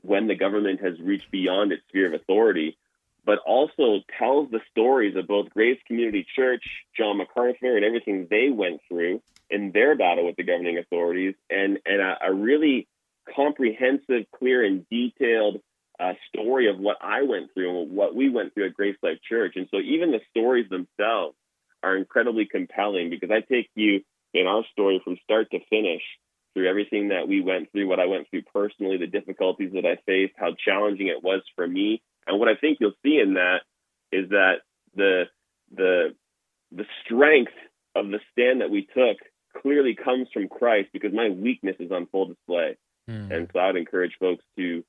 [0.03, 2.77] when the government has reached beyond its sphere of authority,
[3.25, 6.65] but also tells the stories of both Grace Community Church,
[6.97, 11.79] John MacArthur, and everything they went through in their battle with the governing authorities, and,
[11.87, 12.89] and a, a really
[13.35, 15.61] comprehensive, clear, and detailed
[15.99, 19.19] uh, story of what I went through and what we went through at Grace Life
[19.29, 19.55] Church.
[19.57, 21.37] And so even the stories themselves
[21.87, 24.01] are incredibly compelling because I take you
[24.35, 26.03] in our story from start to finish
[26.53, 29.97] through everything that we went through, what I went through personally, the difficulties that I
[30.05, 32.03] faced, how challenging it was for me.
[32.27, 33.59] And what I think you'll see in that
[34.11, 34.57] is that
[34.95, 35.25] the
[35.75, 36.15] the
[36.73, 37.53] the strength
[37.95, 39.19] of the stand that we took
[39.63, 42.77] clearly comes from Christ because my weakness is on full display.
[43.09, 43.31] Mm.
[43.31, 44.83] And so I would encourage folks to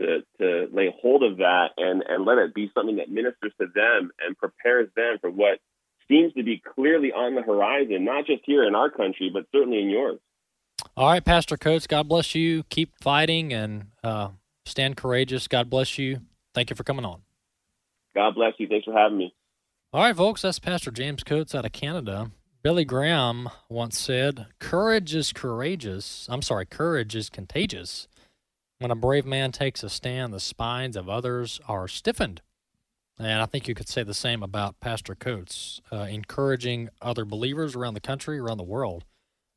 [0.00, 3.66] to, to lay hold of that and, and let it be something that ministers to
[3.74, 5.58] them and prepares them for what
[6.08, 9.80] seems to be clearly on the horizon, not just here in our country, but certainly
[9.80, 10.18] in yours.
[10.96, 12.64] All right, Pastor Coates, God bless you.
[12.64, 14.30] Keep fighting and uh,
[14.66, 15.48] stand courageous.
[15.48, 16.20] God bless you.
[16.54, 17.20] Thank you for coming on.
[18.14, 18.66] God bless you.
[18.66, 19.34] Thanks for having me.
[19.92, 22.30] All right, folks, that's Pastor James Coates out of Canada.
[22.62, 26.26] Billy Graham once said, Courage is courageous.
[26.28, 28.08] I'm sorry, courage is contagious.
[28.80, 32.42] When a brave man takes a stand, the spines of others are stiffened.
[33.18, 37.74] And I think you could say the same about Pastor Coates, uh, encouraging other believers
[37.74, 39.04] around the country, around the world,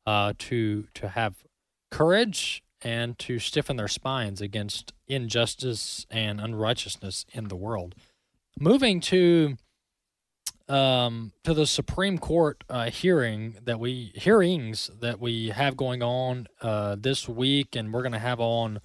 [0.06, 1.44] uh, to to have
[1.92, 7.94] courage and to stiffen their spines against injustice and unrighteousness in the world.
[8.60, 9.58] Moving to
[10.68, 16.48] um, to the Supreme Court uh, hearing that we hearings that we have going on
[16.62, 18.80] uh, this week, and we're going to have on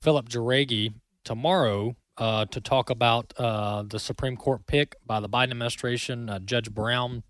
[0.00, 5.50] Phillip Jauregui tomorrow uh, to talk about uh, the Supreme Court pick by the Biden
[5.50, 7.22] administration, uh, Judge Brown.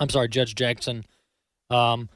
[0.00, 1.04] I'm sorry, Judge Jackson.
[1.70, 2.08] Um,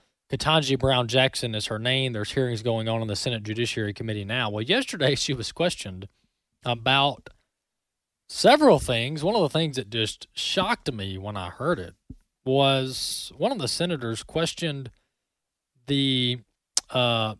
[0.79, 2.13] Brown Jackson is her name.
[2.13, 4.51] There's hearings going on in the Senate Judiciary Committee now.
[4.51, 6.09] Well, yesterday she was questioned
[6.65, 7.29] about
[8.29, 9.23] several things.
[9.23, 11.95] One of the things that just shocked me when I heard it
[12.45, 14.91] was one of the senators questioned
[15.87, 16.39] the
[16.91, 17.35] uh,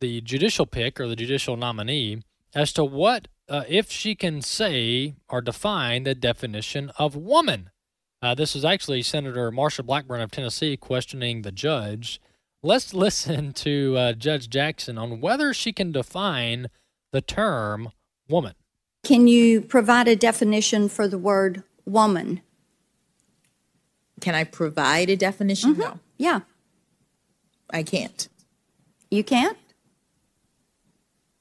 [0.00, 2.22] the judicial pick or the judicial nominee
[2.54, 7.70] as to what, uh, if she can say or define the definition of woman.
[8.22, 12.20] Uh, this is actually Senator Marsha Blackburn of Tennessee questioning the judge.
[12.62, 16.68] Let's listen to uh, Judge Jackson on whether she can define
[17.12, 17.90] the term
[18.28, 18.54] woman.
[19.02, 22.42] Can you provide a definition for the word woman?
[24.20, 25.72] Can I provide a definition?
[25.72, 25.80] Mm-hmm.
[25.80, 25.98] No.
[26.18, 26.40] Yeah.
[27.70, 28.28] I can't.
[29.10, 29.56] You can't?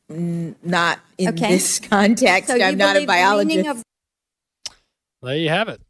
[0.10, 1.50] Not in okay.
[1.50, 2.50] this context.
[2.50, 3.68] So I'm not a biologist.
[3.68, 3.84] Of-
[5.22, 5.82] there you have it.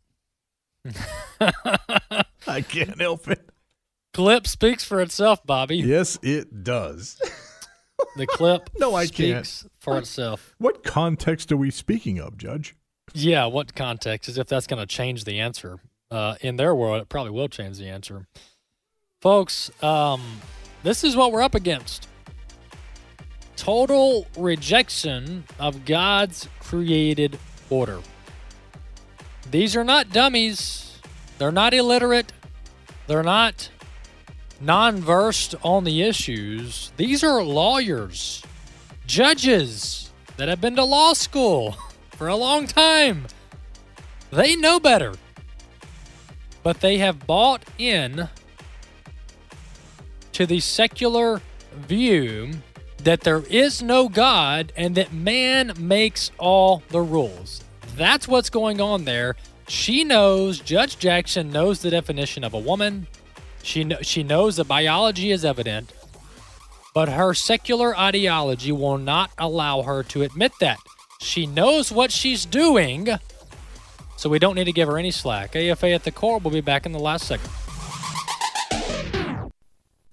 [2.48, 3.50] I can't help it.
[4.14, 5.78] Clip speaks for itself, Bobby.
[5.78, 7.22] Yes, it does.
[8.16, 9.72] the clip no, I speaks can't.
[9.80, 10.56] for itself.
[10.58, 12.76] What context are we speaking of, Judge?
[13.14, 14.30] Yeah, what context?
[14.30, 15.80] As if that's going to change the answer.
[16.12, 18.26] Uh, in their world, it probably will change the answer.
[19.22, 20.22] Folks, um,
[20.82, 22.08] this is what we're up against
[23.60, 27.38] total rejection of God's created
[27.70, 28.00] order.
[29.52, 31.02] These are not dummies.
[31.38, 32.32] They're not illiterate.
[33.08, 33.70] They're not
[34.62, 36.94] non versed on the issues.
[36.96, 38.44] These are lawyers,
[39.06, 41.76] judges that have been to law school
[42.12, 43.28] for a long time.
[44.32, 45.16] They know better.
[46.64, 48.30] But they have bought in
[50.32, 51.42] to the secular
[51.74, 52.52] view
[53.04, 57.64] that there is no God and that man makes all the rules.
[57.96, 59.36] That's what's going on there.
[59.68, 63.08] She knows, Judge Jackson knows the definition of a woman.
[63.62, 65.94] She, kn- she knows that biology is evident,
[66.94, 70.80] but her secular ideology will not allow her to admit that.
[71.22, 73.10] She knows what she's doing,
[74.16, 75.56] so we don't need to give her any slack.
[75.56, 77.54] AFA at the core will be back in the last segment.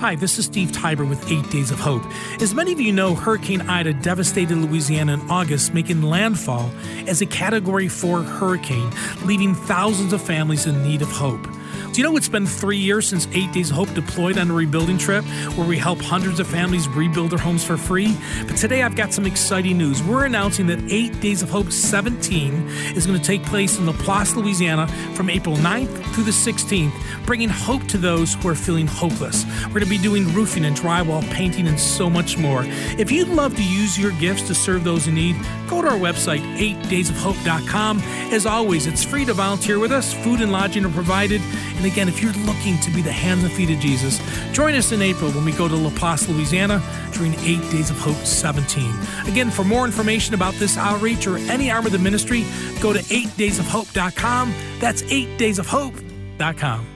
[0.00, 2.02] Hi, this is Steve Tybor with Eight Days of Hope.
[2.40, 6.70] As many of you know, Hurricane Ida devastated Louisiana in August, making landfall
[7.06, 8.90] as a Category 4 hurricane,
[9.26, 11.46] leaving thousands of families in need of hope.
[11.92, 14.54] Do you know it's been three years since Eight Days of Hope deployed on a
[14.54, 15.24] rebuilding trip
[15.56, 18.16] where we help hundreds of families rebuild their homes for free?
[18.46, 20.00] But today I've got some exciting news.
[20.00, 24.36] We're announcing that Eight Days of Hope 17 is going to take place in Laplace,
[24.36, 24.86] Louisiana
[25.16, 26.92] from April 9th through the 16th,
[27.26, 29.44] bringing hope to those who are feeling hopeless.
[29.66, 32.62] We're going to be doing roofing and drywall, painting, and so much more.
[32.98, 35.34] If you'd love to use your gifts to serve those in need,
[35.68, 37.98] go to our website, 8daysofhope.com.
[38.32, 40.14] As always, it's free to volunteer with us.
[40.14, 41.40] Food and lodging are provided.
[41.80, 44.20] And again, if you're looking to be the hands and feet of Jesus,
[44.52, 46.82] join us in April when we go to La Paz, Louisiana
[47.14, 48.84] during 8 Days of Hope 17.
[49.26, 52.44] Again, for more information about this outreach or any arm of the ministry,
[52.82, 54.54] go to 8daysofhope.com.
[54.78, 56.86] That's 8daysofhope.com.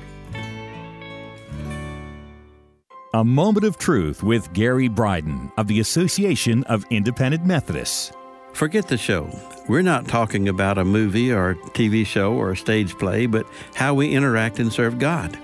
[3.14, 8.12] A Moment of Truth with Gary Bryden of the Association of Independent Methodists.
[8.54, 9.28] Forget the show.
[9.66, 13.48] We're not talking about a movie or a TV show or a stage play, but
[13.74, 15.36] how we interact and serve God.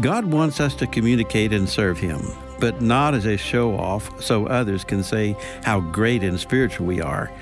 [0.00, 2.20] God wants us to communicate and serve Him,
[2.60, 7.00] but not as a show off so others can say how great and spiritual we
[7.00, 7.32] are.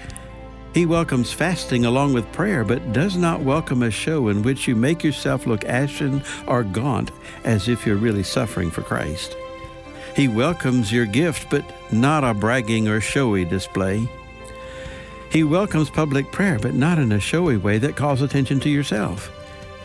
[0.72, 4.74] He welcomes fasting along with prayer, but does not welcome a show in which you
[4.74, 7.11] make yourself look ashen or gaunt
[7.45, 9.36] as if you're really suffering for Christ.
[10.16, 11.62] He welcomes your gift, but
[11.93, 14.09] not a bragging or showy display.
[15.31, 19.31] He welcomes public prayer, but not in a showy way that calls attention to yourself.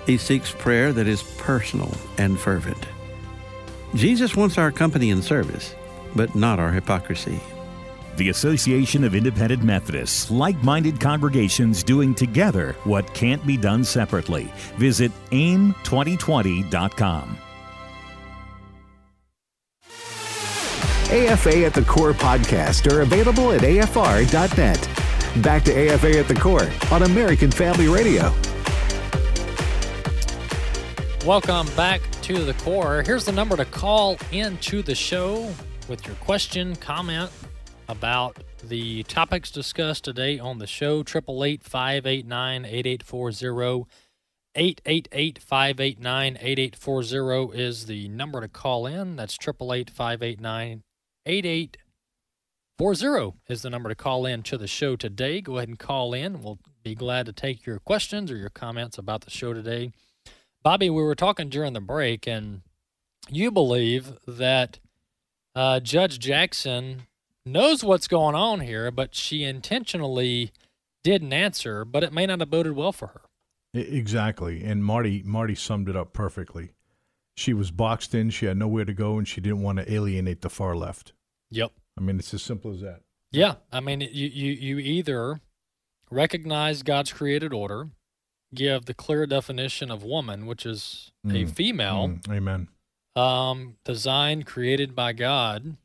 [0.06, 2.86] He seeks prayer that is personal and fervent.
[3.96, 5.76] Jesus wants our company and service,
[6.16, 7.40] but not our hypocrisy.
[8.18, 14.52] The Association of Independent Methodists, like minded congregations doing together what can't be done separately.
[14.78, 17.38] Visit aim2020.com.
[21.14, 25.03] AFA at the Core podcast are available at afr.net.
[25.42, 28.32] Back to AFA at the Core on American Family Radio.
[31.26, 33.02] Welcome back to the Core.
[33.02, 35.52] Here's the number to call into the show
[35.90, 37.32] with your question, comment
[37.90, 41.00] about the topics discussed today on the show.
[41.00, 43.90] 888 589 8840.
[44.56, 49.16] 888 589 8840 is the number to call in.
[49.16, 50.84] That's 888 589
[51.26, 51.83] 8840.
[52.78, 55.42] 40 is the number to call in to the show today.
[55.42, 56.42] Go ahead and call in.
[56.42, 59.92] We'll be glad to take your questions or your comments about the show today.
[60.64, 62.62] Bobby, we were talking during the break, and
[63.30, 64.80] you believe that
[65.56, 67.04] uh, Judge Jackson
[67.46, 70.52] knows what's going on here, but she intentionally
[71.04, 73.22] didn't answer, but it may not have boded well for her.
[73.74, 74.64] Exactly.
[74.64, 76.72] And Marty Marty summed it up perfectly.
[77.36, 80.42] She was boxed in, she had nowhere to go, and she didn't want to alienate
[80.42, 81.14] the far left.
[81.50, 81.72] Yep.
[81.98, 83.02] I mean, it's as simple as that.
[83.32, 85.42] Yeah, I mean, you you you either
[86.12, 87.90] recognize God's created order,
[88.54, 91.44] give the clear definition of woman, which is mm.
[91.44, 92.20] a female.
[92.28, 92.32] Mm.
[92.32, 92.68] Amen.
[93.16, 95.78] Um, designed, created by God,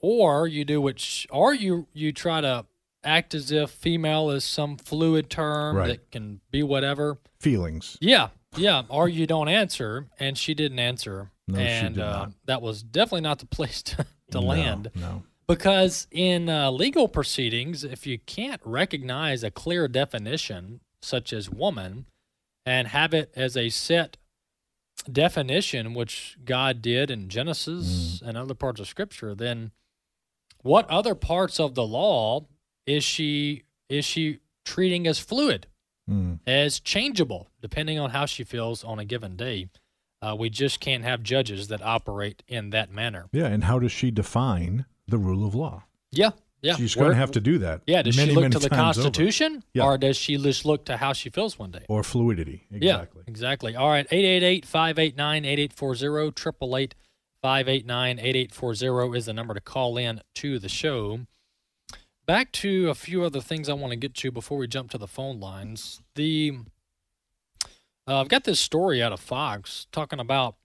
[0.00, 2.66] or you do which, or you you try to
[3.04, 5.88] act as if female is some fluid term right.
[5.88, 7.96] that can be whatever feelings.
[8.00, 8.82] Yeah, yeah.
[8.88, 12.32] Or you don't answer, and she didn't answer, no, and she did uh, not.
[12.46, 14.90] that was definitely not the place to to no, land.
[14.94, 15.22] No.
[15.46, 22.06] Because in uh, legal proceedings, if you can't recognize a clear definition, such as woman,
[22.64, 24.16] and have it as a set
[25.10, 28.28] definition, which God did in Genesis Mm.
[28.28, 29.70] and other parts of Scripture, then
[30.62, 32.46] what other parts of the law
[32.86, 35.68] is she is she treating as fluid,
[36.10, 36.40] Mm.
[36.44, 39.68] as changeable, depending on how she feels on a given day?
[40.22, 43.26] Uh, we just can't have judges that operate in that manner.
[43.32, 45.84] Yeah, and how does she define the rule of law?
[46.10, 46.30] Yeah,
[46.62, 46.74] yeah.
[46.76, 47.82] She's going to have to do that.
[47.86, 48.70] Yeah, does many, she look to the.
[48.70, 49.84] Constitution, Yeah.
[49.84, 51.84] or does she just look to how she feels one day?
[51.88, 52.66] Or fluidity.
[52.72, 53.22] Exactly.
[53.26, 53.76] Yeah, exactly.
[53.76, 56.92] All right, 888-589-8840,
[57.44, 61.20] 888-589-8840 is the number to call in to the show.
[62.26, 64.98] Back to a few other things I want to get to before we jump to
[64.98, 66.00] the phone lines.
[66.16, 66.58] The
[68.06, 70.56] uh, I've got this story out of Fox talking about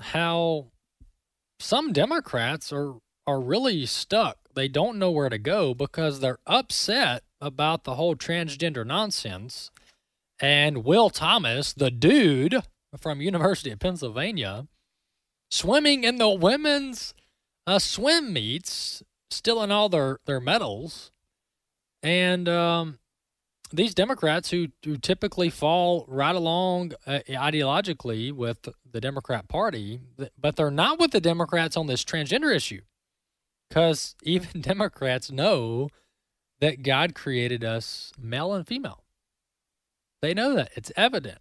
[0.00, 0.66] how
[1.58, 2.94] some Democrats are
[3.26, 4.38] are really stuck.
[4.54, 9.70] They don't know where to go because they're upset about the whole transgender nonsense.
[10.40, 12.62] And Will Thomas, the dude
[12.98, 14.66] from University of Pennsylvania,
[15.50, 17.12] swimming in the women's
[17.66, 21.10] uh, swim meets, stealing all their, their medals.
[22.02, 22.98] And um,
[23.70, 30.00] these Democrats who, who typically fall right along uh, ideologically with the Democrat Party,
[30.38, 32.80] but they're not with the Democrats on this transgender issue.
[33.68, 35.88] Because even Democrats know
[36.60, 39.04] that God created us male and female.
[40.20, 40.70] They know that.
[40.74, 41.38] It's evident.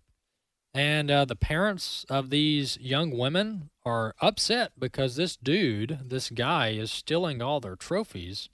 [0.73, 6.69] And uh, the parents of these young women are upset because this dude, this guy,
[6.69, 8.49] is stealing all their trophies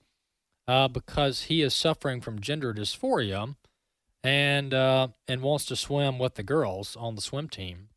[0.68, 3.56] uh, because he is suffering from gender dysphoria
[4.24, 7.90] and uh, and wants to swim with the girls on the swim team.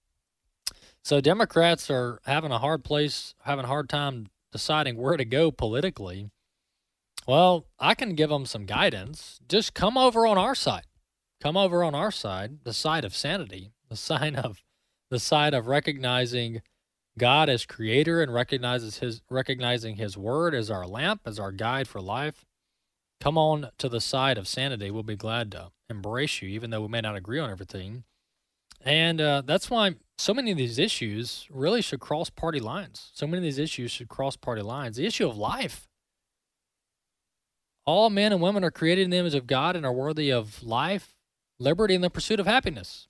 [1.02, 5.50] So Democrats are having a hard place, having a hard time deciding where to go
[5.50, 6.30] politically.
[7.28, 9.40] Well, I can give them some guidance.
[9.48, 10.86] Just come over on our side.
[11.40, 14.62] Come over on our side, the side of sanity, the side of
[15.10, 16.62] the side of recognizing
[17.18, 21.86] God as creator and recognizes his recognizing his word as our lamp, as our guide
[21.86, 22.45] for life.
[23.20, 24.90] Come on to the side of sanity.
[24.90, 28.04] We'll be glad to embrace you, even though we may not agree on everything.
[28.84, 33.10] And uh, that's why so many of these issues really should cross party lines.
[33.14, 34.96] So many of these issues should cross party lines.
[34.96, 35.88] The issue of life.
[37.84, 40.62] All men and women are created in the image of God and are worthy of
[40.62, 41.14] life,
[41.58, 43.08] liberty, and the pursuit of happiness.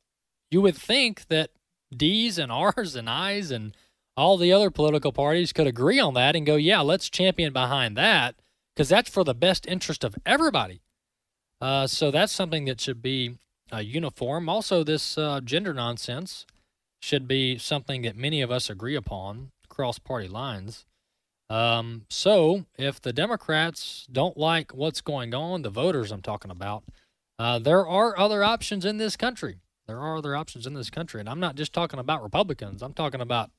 [0.50, 1.50] You would think that
[1.94, 3.76] D's and R's and I's and
[4.16, 7.96] all the other political parties could agree on that and go, yeah, let's champion behind
[7.96, 8.36] that
[8.76, 10.82] because that's for the best interest of everybody.
[11.60, 13.38] Uh, so that's something that should be
[13.72, 14.48] uh, uniform.
[14.48, 16.44] Also, this uh, gender nonsense
[17.00, 20.84] should be something that many of us agree upon cross party lines.
[21.48, 26.84] Um, so if the Democrats don't like what's going on, the voters I'm talking about,
[27.38, 29.56] uh, there are other options in this country.
[29.86, 31.20] There are other options in this country.
[31.20, 33.50] And I'm not just talking about Republicans, I'm talking about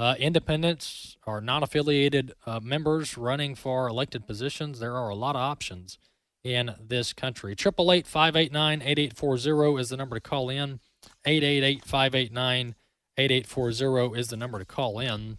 [0.00, 4.80] uh, independents or non affiliated uh, members running for elected positions.
[4.80, 5.98] There are a lot of options
[6.42, 7.52] in this country.
[7.52, 10.80] 888 589 8840 is the number to call in.
[11.26, 12.74] 888 589
[13.18, 15.36] 8840 is the number to call in.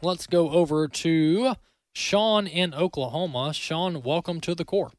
[0.00, 1.54] Let's go over to
[1.92, 3.52] Sean in Oklahoma.
[3.52, 4.90] Sean, welcome to the core.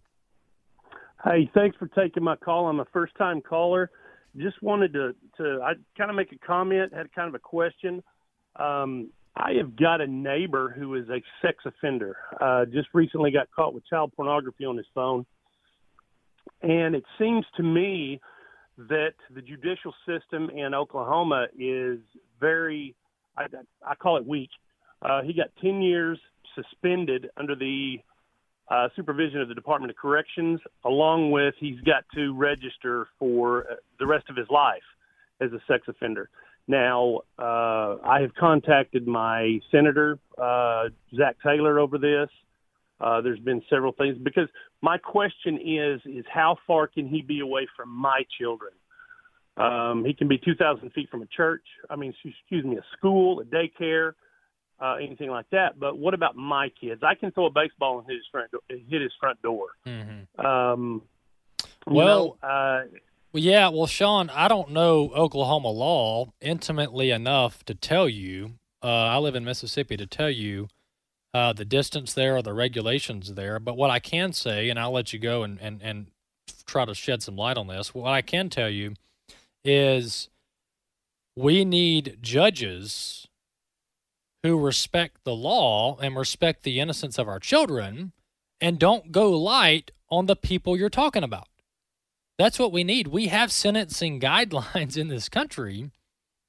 [1.23, 2.67] Hey, thanks for taking my call.
[2.67, 3.89] I'm a first time caller.
[4.37, 8.03] Just wanted to, to I kind of make a comment, had kind of a question.
[8.55, 12.17] Um, I have got a neighbor who is a sex offender.
[12.39, 15.25] Uh, just recently got caught with child pornography on his phone.
[16.61, 18.19] And it seems to me
[18.77, 21.99] that the judicial system in Oklahoma is
[22.39, 22.95] very,
[23.37, 23.45] I,
[23.85, 24.49] I call it weak.
[25.01, 26.19] Uh, he got 10 years
[26.55, 27.97] suspended under the
[28.69, 33.65] uh, supervision of the Department of Corrections, along with he's got to register for
[33.99, 34.83] the rest of his life
[35.41, 36.29] as a sex offender.
[36.69, 42.29] Now, uh, I have contacted my senator, uh, Zach Taylor, over this.
[43.01, 44.47] Uh, there's been several things because
[44.83, 48.71] my question is: is how far can he be away from my children?
[49.57, 51.63] Um, he can be 2,000 feet from a church.
[51.89, 54.13] I mean, excuse me, a school, a daycare,
[54.79, 55.79] uh, anything like that.
[55.79, 57.01] But what about my kids?
[57.03, 59.69] I can throw a baseball and hit his front do- hit his front door.
[59.87, 60.45] Mm-hmm.
[60.45, 61.01] Um,
[61.87, 62.83] you Well, know, uh,
[63.31, 68.53] Well, yeah, well, Sean, I don't know Oklahoma law intimately enough to tell you.
[68.81, 70.67] Uh, I live in Mississippi to tell you
[71.31, 73.59] uh, the distance there or the regulations there.
[73.59, 76.07] But what I can say, and I'll let you go and, and, and
[76.65, 78.95] try to shed some light on this, what I can tell you
[79.63, 80.29] is
[81.35, 83.27] we need judges
[84.41, 88.11] who respect the law and respect the innocence of our children
[88.59, 91.48] and don't go light on the people you're talking about.
[92.39, 93.07] That's what we need.
[93.07, 95.91] We have sentencing guidelines in this country,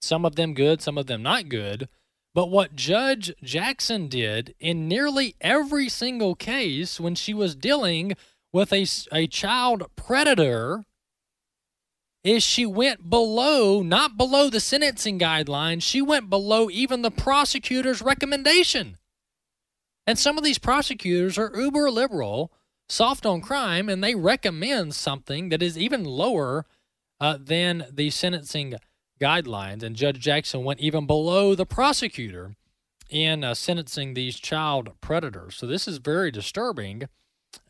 [0.00, 1.88] some of them good, some of them not good.
[2.32, 8.12] But what Judge Jackson did in nearly every single case when she was dealing
[8.52, 10.84] with a, a child predator
[12.22, 18.00] is she went below, not below the sentencing guidelines, she went below even the prosecutor's
[18.00, 18.96] recommendation.
[20.06, 22.52] And some of these prosecutors are uber liberal,
[22.90, 26.66] soft on crime, and they recommend something that is even lower
[27.20, 28.74] uh, than the sentencing
[29.20, 29.82] guidelines.
[29.82, 32.56] And Judge Jackson went even below the prosecutor
[33.08, 35.56] in uh, sentencing these child predators.
[35.56, 37.04] So this is very disturbing.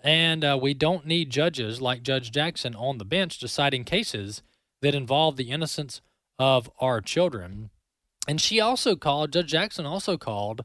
[0.03, 4.43] And uh, we don't need judges like Judge Jackson on the bench deciding cases
[4.83, 6.01] that involve the innocence
[6.39, 7.71] of our children.
[8.29, 10.65] And she also called, Judge Jackson also called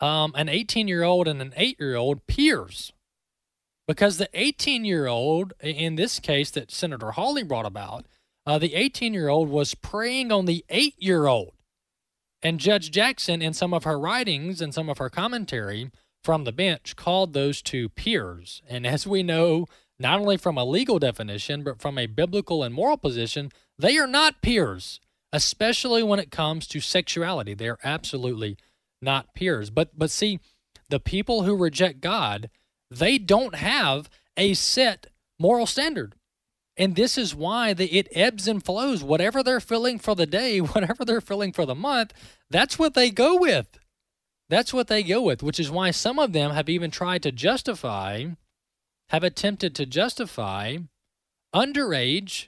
[0.00, 2.92] um, an 18 year old and an 8 year old peers.
[3.90, 8.06] Because the 18 year old, in this case that Senator Hawley brought about,
[8.46, 11.54] uh, the 18 year old was preying on the 8 year old.
[12.40, 15.90] And Judge Jackson, in some of her writings and some of her commentary,
[16.22, 18.62] from the bench called those two peers.
[18.68, 19.66] And as we know,
[19.98, 24.06] not only from a legal definition, but from a biblical and moral position, they are
[24.06, 25.00] not peers,
[25.32, 27.54] especially when it comes to sexuality.
[27.54, 28.56] They are absolutely
[29.02, 29.68] not peers.
[29.68, 30.38] But but see,
[30.88, 32.50] the people who reject God,
[32.90, 35.06] they don't have a set
[35.38, 36.14] moral standard.
[36.76, 39.04] And this is why the, it ebbs and flows.
[39.04, 42.12] Whatever they're feeling for the day, whatever they're feeling for the month,
[42.48, 43.78] that's what they go with.
[44.48, 47.30] That's what they go with, which is why some of them have even tried to
[47.30, 48.26] justify,
[49.10, 50.78] have attempted to justify
[51.54, 52.46] underage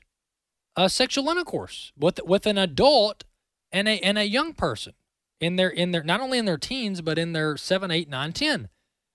[0.75, 3.25] uh, sexual intercourse with with an adult
[3.71, 4.95] and a and a young person
[5.41, 8.33] in their in their not only in their teens but in their seven, eight, nine,
[8.33, 8.69] ten.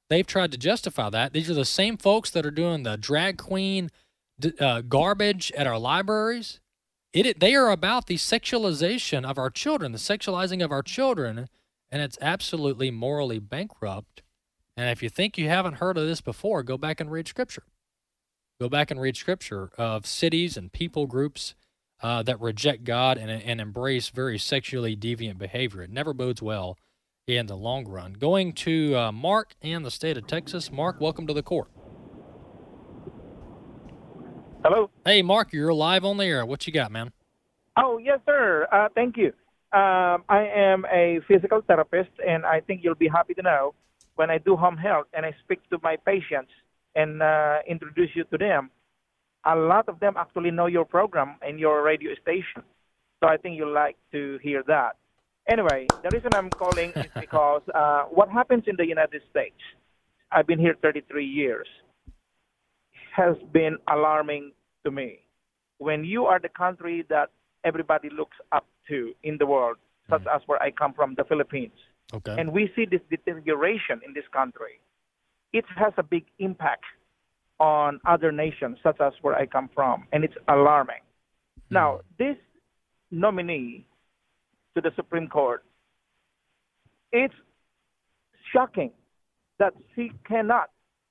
[0.10, 1.34] They've tried to justify that.
[1.34, 3.90] These are the same folks that are doing the drag queen
[4.60, 6.60] uh, garbage at our libraries.
[7.14, 11.50] It, they are about the sexualization of our children, the sexualizing of our children
[11.90, 14.22] and it's absolutely morally bankrupt.
[14.76, 17.64] And if you think you haven't heard of this before, go back and read scripture.
[18.60, 21.56] Go back and read scripture of cities and people groups
[22.02, 25.82] uh, that reject God and, and embrace very sexually deviant behavior.
[25.82, 26.78] It never bodes well
[27.36, 28.14] in the long run.
[28.14, 30.72] Going to uh, Mark and the state of Texas.
[30.72, 31.68] Mark, welcome to the core.
[34.64, 34.90] Hello.
[35.06, 36.46] Hey, Mark, you're live on the air.
[36.46, 37.12] What you got, man?
[37.76, 38.66] Oh, yes, sir.
[38.72, 39.34] Uh, thank you.
[39.74, 43.74] Um, I am a physical therapist, and I think you'll be happy to know
[44.16, 46.52] when I do home health and I speak to my patients
[46.96, 48.72] and uh, introduce you to them,
[49.46, 52.64] a lot of them actually know your program and your radio station.
[53.20, 54.96] So I think you'll like to hear that.
[55.48, 59.56] Anyway, the reason I'm calling is because uh, what happens in the United States,
[60.32, 61.68] I've been here 33 years,
[63.16, 64.52] has been alarming
[64.86, 65.20] to me.
[65.80, 67.30] When you are the country that
[67.64, 69.78] everybody looks up to in the world,
[70.10, 70.36] such mm.
[70.36, 71.74] as where I come from, the Philippines.
[72.14, 72.36] Okay.
[72.38, 74.80] And we see this deterioration in this country.
[75.54, 76.86] It has a big impact
[77.60, 81.02] on other nations, such as where I come from, and it's alarming.
[81.70, 81.72] Mm.
[81.72, 82.38] Now, this
[83.12, 83.86] nominee
[84.78, 85.64] to the Supreme Court,
[87.12, 87.34] it's
[88.54, 88.92] shocking
[89.58, 90.70] that she cannot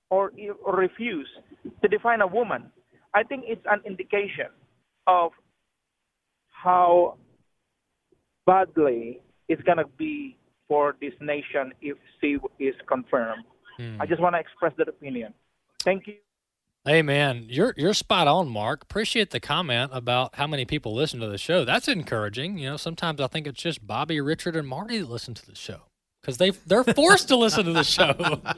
[0.09, 0.31] or,
[0.65, 1.29] or refuse
[1.83, 2.71] to define a woman.
[3.13, 4.47] I think it's an indication
[5.09, 5.33] of
[6.49, 7.17] how
[8.47, 10.37] badly it's going to be
[10.69, 13.45] for this nation if she is confirmed.
[13.79, 14.01] Hmm.
[14.01, 15.35] I just want to express that opinion.
[15.81, 16.15] Thank you.
[16.87, 18.85] Hey man, you're you're spot on, Mark.
[18.85, 21.65] Appreciate the comment about how many people listen to the show.
[21.65, 22.59] That's encouraging.
[22.59, 25.57] You know, sometimes I think it's just Bobby, Richard, and Marty that listen to the
[25.57, 25.81] show
[26.21, 28.41] because they they're forced to listen to the show.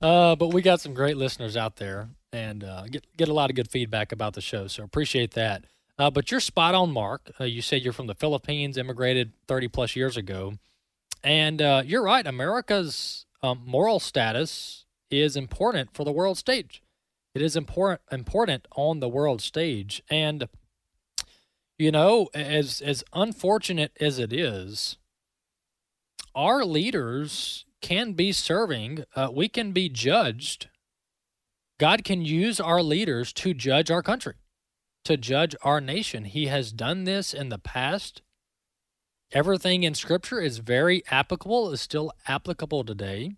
[0.00, 3.50] Uh, but we got some great listeners out there and uh, get get a lot
[3.50, 4.68] of good feedback about the show.
[4.68, 5.64] So appreciate that.
[5.98, 7.32] Uh, but you're spot on, Mark.
[7.40, 10.54] Uh, you said you're from the Philippines, immigrated 30 plus years ago.
[11.24, 12.24] And uh, you're right.
[12.24, 16.80] America's um, moral status is important for the world stage.
[17.34, 20.02] It is important important on the world stage.
[20.10, 20.48] And,
[21.78, 24.96] you know, as, as unfortunate as it is,
[26.34, 30.68] our leaders can be serving, uh, we can be judged.
[31.78, 34.34] God can use our leaders to judge our country
[35.08, 36.24] to judge our nation.
[36.24, 38.20] He has done this in the past.
[39.32, 43.32] Everything in Scripture is very applicable, is still applicable today.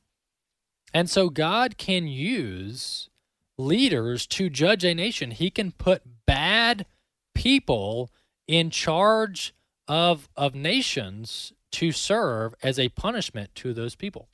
[0.92, 3.08] And so God can use
[3.60, 5.30] leaders to judge a nation.
[5.30, 6.86] He can put bad
[7.34, 8.10] people
[8.48, 9.54] in charge
[9.86, 14.28] of, of nations to serve as a punishment to those people.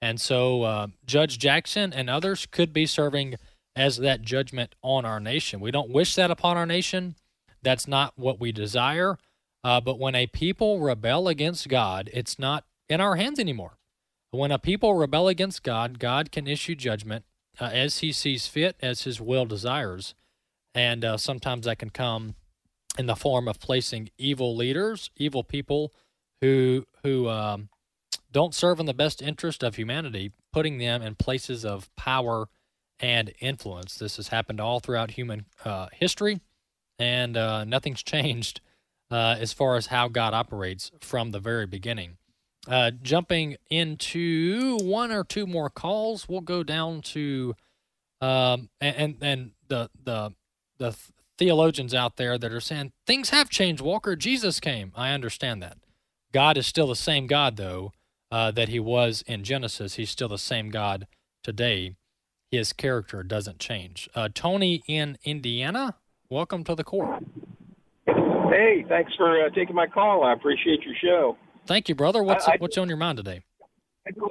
[0.00, 3.36] And so uh, Judge Jackson and others could be serving
[3.76, 5.60] as that judgment on our nation.
[5.60, 7.14] We don't wish that upon our nation.
[7.62, 9.16] That's not what we desire.
[9.64, 13.78] Uh, but when a people rebel against God, it's not in our hands anymore.
[14.32, 17.24] When a people rebel against God, God can issue judgment
[17.60, 20.14] uh, as he sees fit, as his will desires.
[20.74, 22.34] And uh, sometimes that can come
[22.98, 25.92] in the form of placing evil leaders, evil people
[26.40, 27.68] who who um,
[28.30, 32.48] don't serve in the best interest of humanity, putting them in places of power
[32.98, 33.96] and influence.
[33.96, 36.40] This has happened all throughout human uh, history,
[36.98, 38.60] and uh, nothing's changed
[39.10, 42.16] uh, as far as how God operates from the very beginning.
[42.68, 47.54] Uh, jumping into one or two more calls, we'll go down to
[48.20, 50.32] um, and, and the the
[50.78, 50.96] the
[51.38, 53.82] theologians out there that are saying things have changed.
[53.82, 54.92] Walker, Jesus came.
[54.94, 55.78] I understand that.
[56.32, 57.92] God is still the same God, though,
[58.30, 59.94] uh, that he was in Genesis.
[59.94, 61.06] He's still the same God
[61.42, 61.96] today.
[62.50, 64.08] His character doesn't change.
[64.14, 65.96] Uh, Tony in Indiana,
[66.30, 67.18] welcome to the core.
[68.06, 70.22] Hey, thanks for uh, taking my call.
[70.22, 71.36] I appreciate your show.
[71.66, 72.22] Thank you, brother.
[72.22, 73.42] What's I, I, what's on your mind today?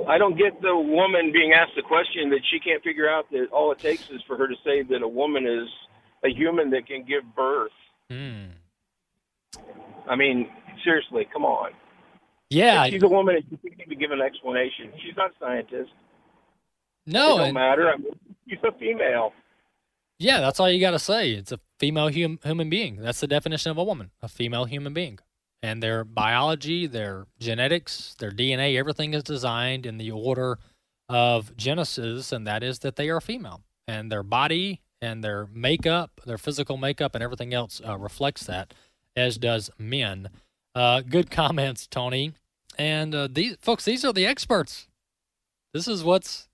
[0.08, 3.48] I don't get the woman being asked the question that she can't figure out that
[3.54, 5.70] all it takes is for her to say that a woman is
[6.26, 7.72] a human that can give birth.
[8.10, 8.48] Hmm.
[10.10, 10.50] I mean,
[10.84, 11.72] seriously, come on.
[12.50, 13.38] Yeah, if she's a woman.
[13.38, 14.92] and She can't even give an explanation.
[15.02, 15.92] She's not a scientist.
[17.08, 17.90] No, it don't and- matter.
[17.90, 18.12] I mean,
[18.50, 19.32] she's a female.
[20.20, 21.32] Yeah, that's all you got to say.
[21.32, 22.98] It's a female hum- human being.
[22.98, 25.18] That's the definition of a woman, a female human being.
[25.64, 30.58] And their biology, their genetics, their DNA, everything is designed in the order
[31.08, 33.62] of Genesis, and that is that they are female.
[33.88, 38.74] And their body and their makeup, their physical makeup, and everything else uh, reflects that,
[39.16, 40.30] as does men.
[40.74, 42.34] Uh, good comments, Tony.
[42.78, 44.88] And uh, these folks, these are the experts.
[45.74, 46.48] This is what's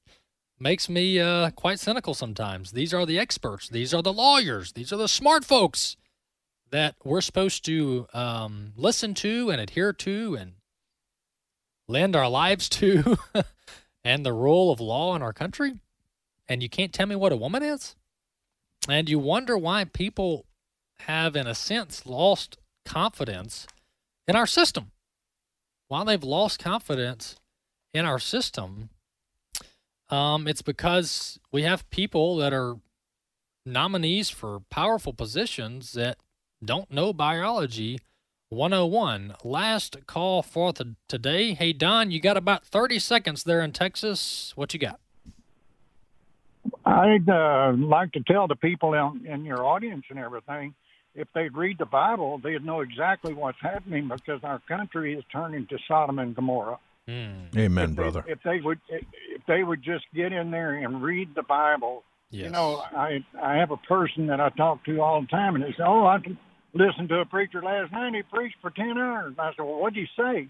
[0.59, 2.71] makes me uh, quite cynical sometimes.
[2.71, 3.69] These are the experts.
[3.69, 4.73] These are the lawyers.
[4.73, 5.97] These are the smart folks
[6.71, 10.53] that we're supposed to um, listen to and adhere to and
[11.87, 13.17] lend our lives to,
[14.03, 15.73] and the rule of law in our country.
[16.47, 17.95] And you can't tell me what a woman is?
[18.87, 20.45] And you wonder why people
[21.01, 23.67] have, in a sense, lost confidence
[24.27, 24.91] in our system.
[25.87, 27.35] Why they've lost confidence
[27.93, 28.89] in our system
[30.09, 32.75] um, it's because we have people that are
[33.65, 36.17] nominees for powerful positions that
[36.63, 37.99] don't know biology
[38.49, 39.35] 101.
[39.43, 41.53] Last call for the, today.
[41.53, 44.53] Hey, Don, you got about 30 seconds there in Texas.
[44.55, 44.99] What you got?
[46.85, 50.73] I'd uh, like to tell the people in, in your audience and everything
[51.17, 55.65] if they'd read the Bible, they'd know exactly what's happening because our country is turning
[55.67, 56.77] to Sodom and Gomorrah.
[57.09, 57.57] Mm.
[57.57, 58.23] Amen, if brother.
[58.25, 62.03] They, if they would, if they would just get in there and read the Bible.
[62.29, 62.45] Yes.
[62.45, 65.63] You know, I I have a person that I talk to all the time, and
[65.63, 66.19] they say, "Oh, I
[66.77, 68.13] listened to a preacher last night.
[68.13, 70.47] He preached for ten hours." And I said, "Well, what'd he say?"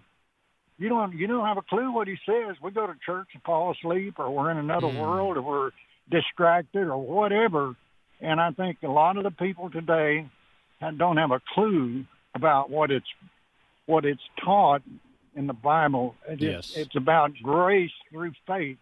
[0.79, 2.55] You don't you don't have a clue what he says.
[2.61, 5.01] We go to church and fall asleep, or we're in another Mm.
[5.01, 5.71] world, or we're
[6.09, 7.75] distracted, or whatever.
[8.21, 10.27] And I think a lot of the people today
[10.97, 12.05] don't have a clue
[12.35, 13.11] about what it's
[13.87, 14.81] what it's taught
[15.35, 16.15] in the Bible.
[16.27, 16.75] It- Yes.
[16.75, 18.77] It's about grace through faith.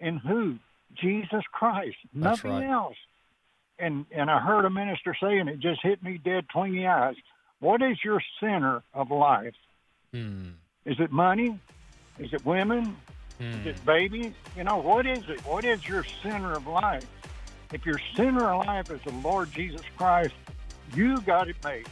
[0.00, 0.58] In who?
[0.94, 1.96] Jesus Christ.
[2.14, 2.70] That's Nothing right.
[2.70, 2.96] else.
[3.78, 6.86] And and I heard a minister say, and it just hit me dead between the
[6.86, 7.16] eyes.
[7.60, 9.54] What is your center of life?
[10.12, 10.50] Hmm.
[10.84, 11.58] Is it money?
[12.18, 12.96] Is it women?
[13.38, 14.32] Is it babies?
[14.56, 15.40] You know, what is it?
[15.44, 17.06] What is your center of life?
[17.72, 20.32] If your center of life is the Lord Jesus Christ,
[20.94, 21.86] you got it made.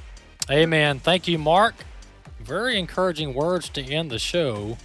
[0.51, 1.01] Amen.
[1.01, 1.75] Thank you, Mark.
[2.41, 4.79] Very encouraging words to end the show.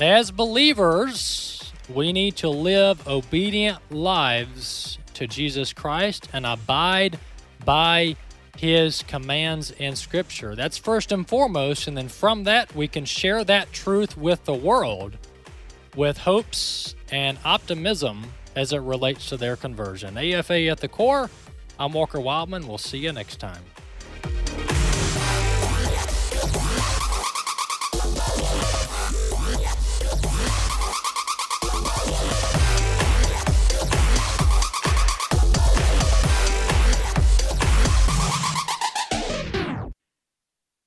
[0.00, 7.18] As believers, we need to live obedient lives to Jesus Christ and abide
[7.64, 8.16] by
[8.56, 10.54] his commands in Scripture.
[10.54, 11.88] That's first and foremost.
[11.88, 15.16] And then from that, we can share that truth with the world
[15.96, 18.24] with hopes and optimism
[18.56, 20.16] as it relates to their conversion.
[20.16, 21.30] AFA at the core.
[21.78, 22.66] I'm Walker Wildman.
[22.66, 23.62] We'll see you next time.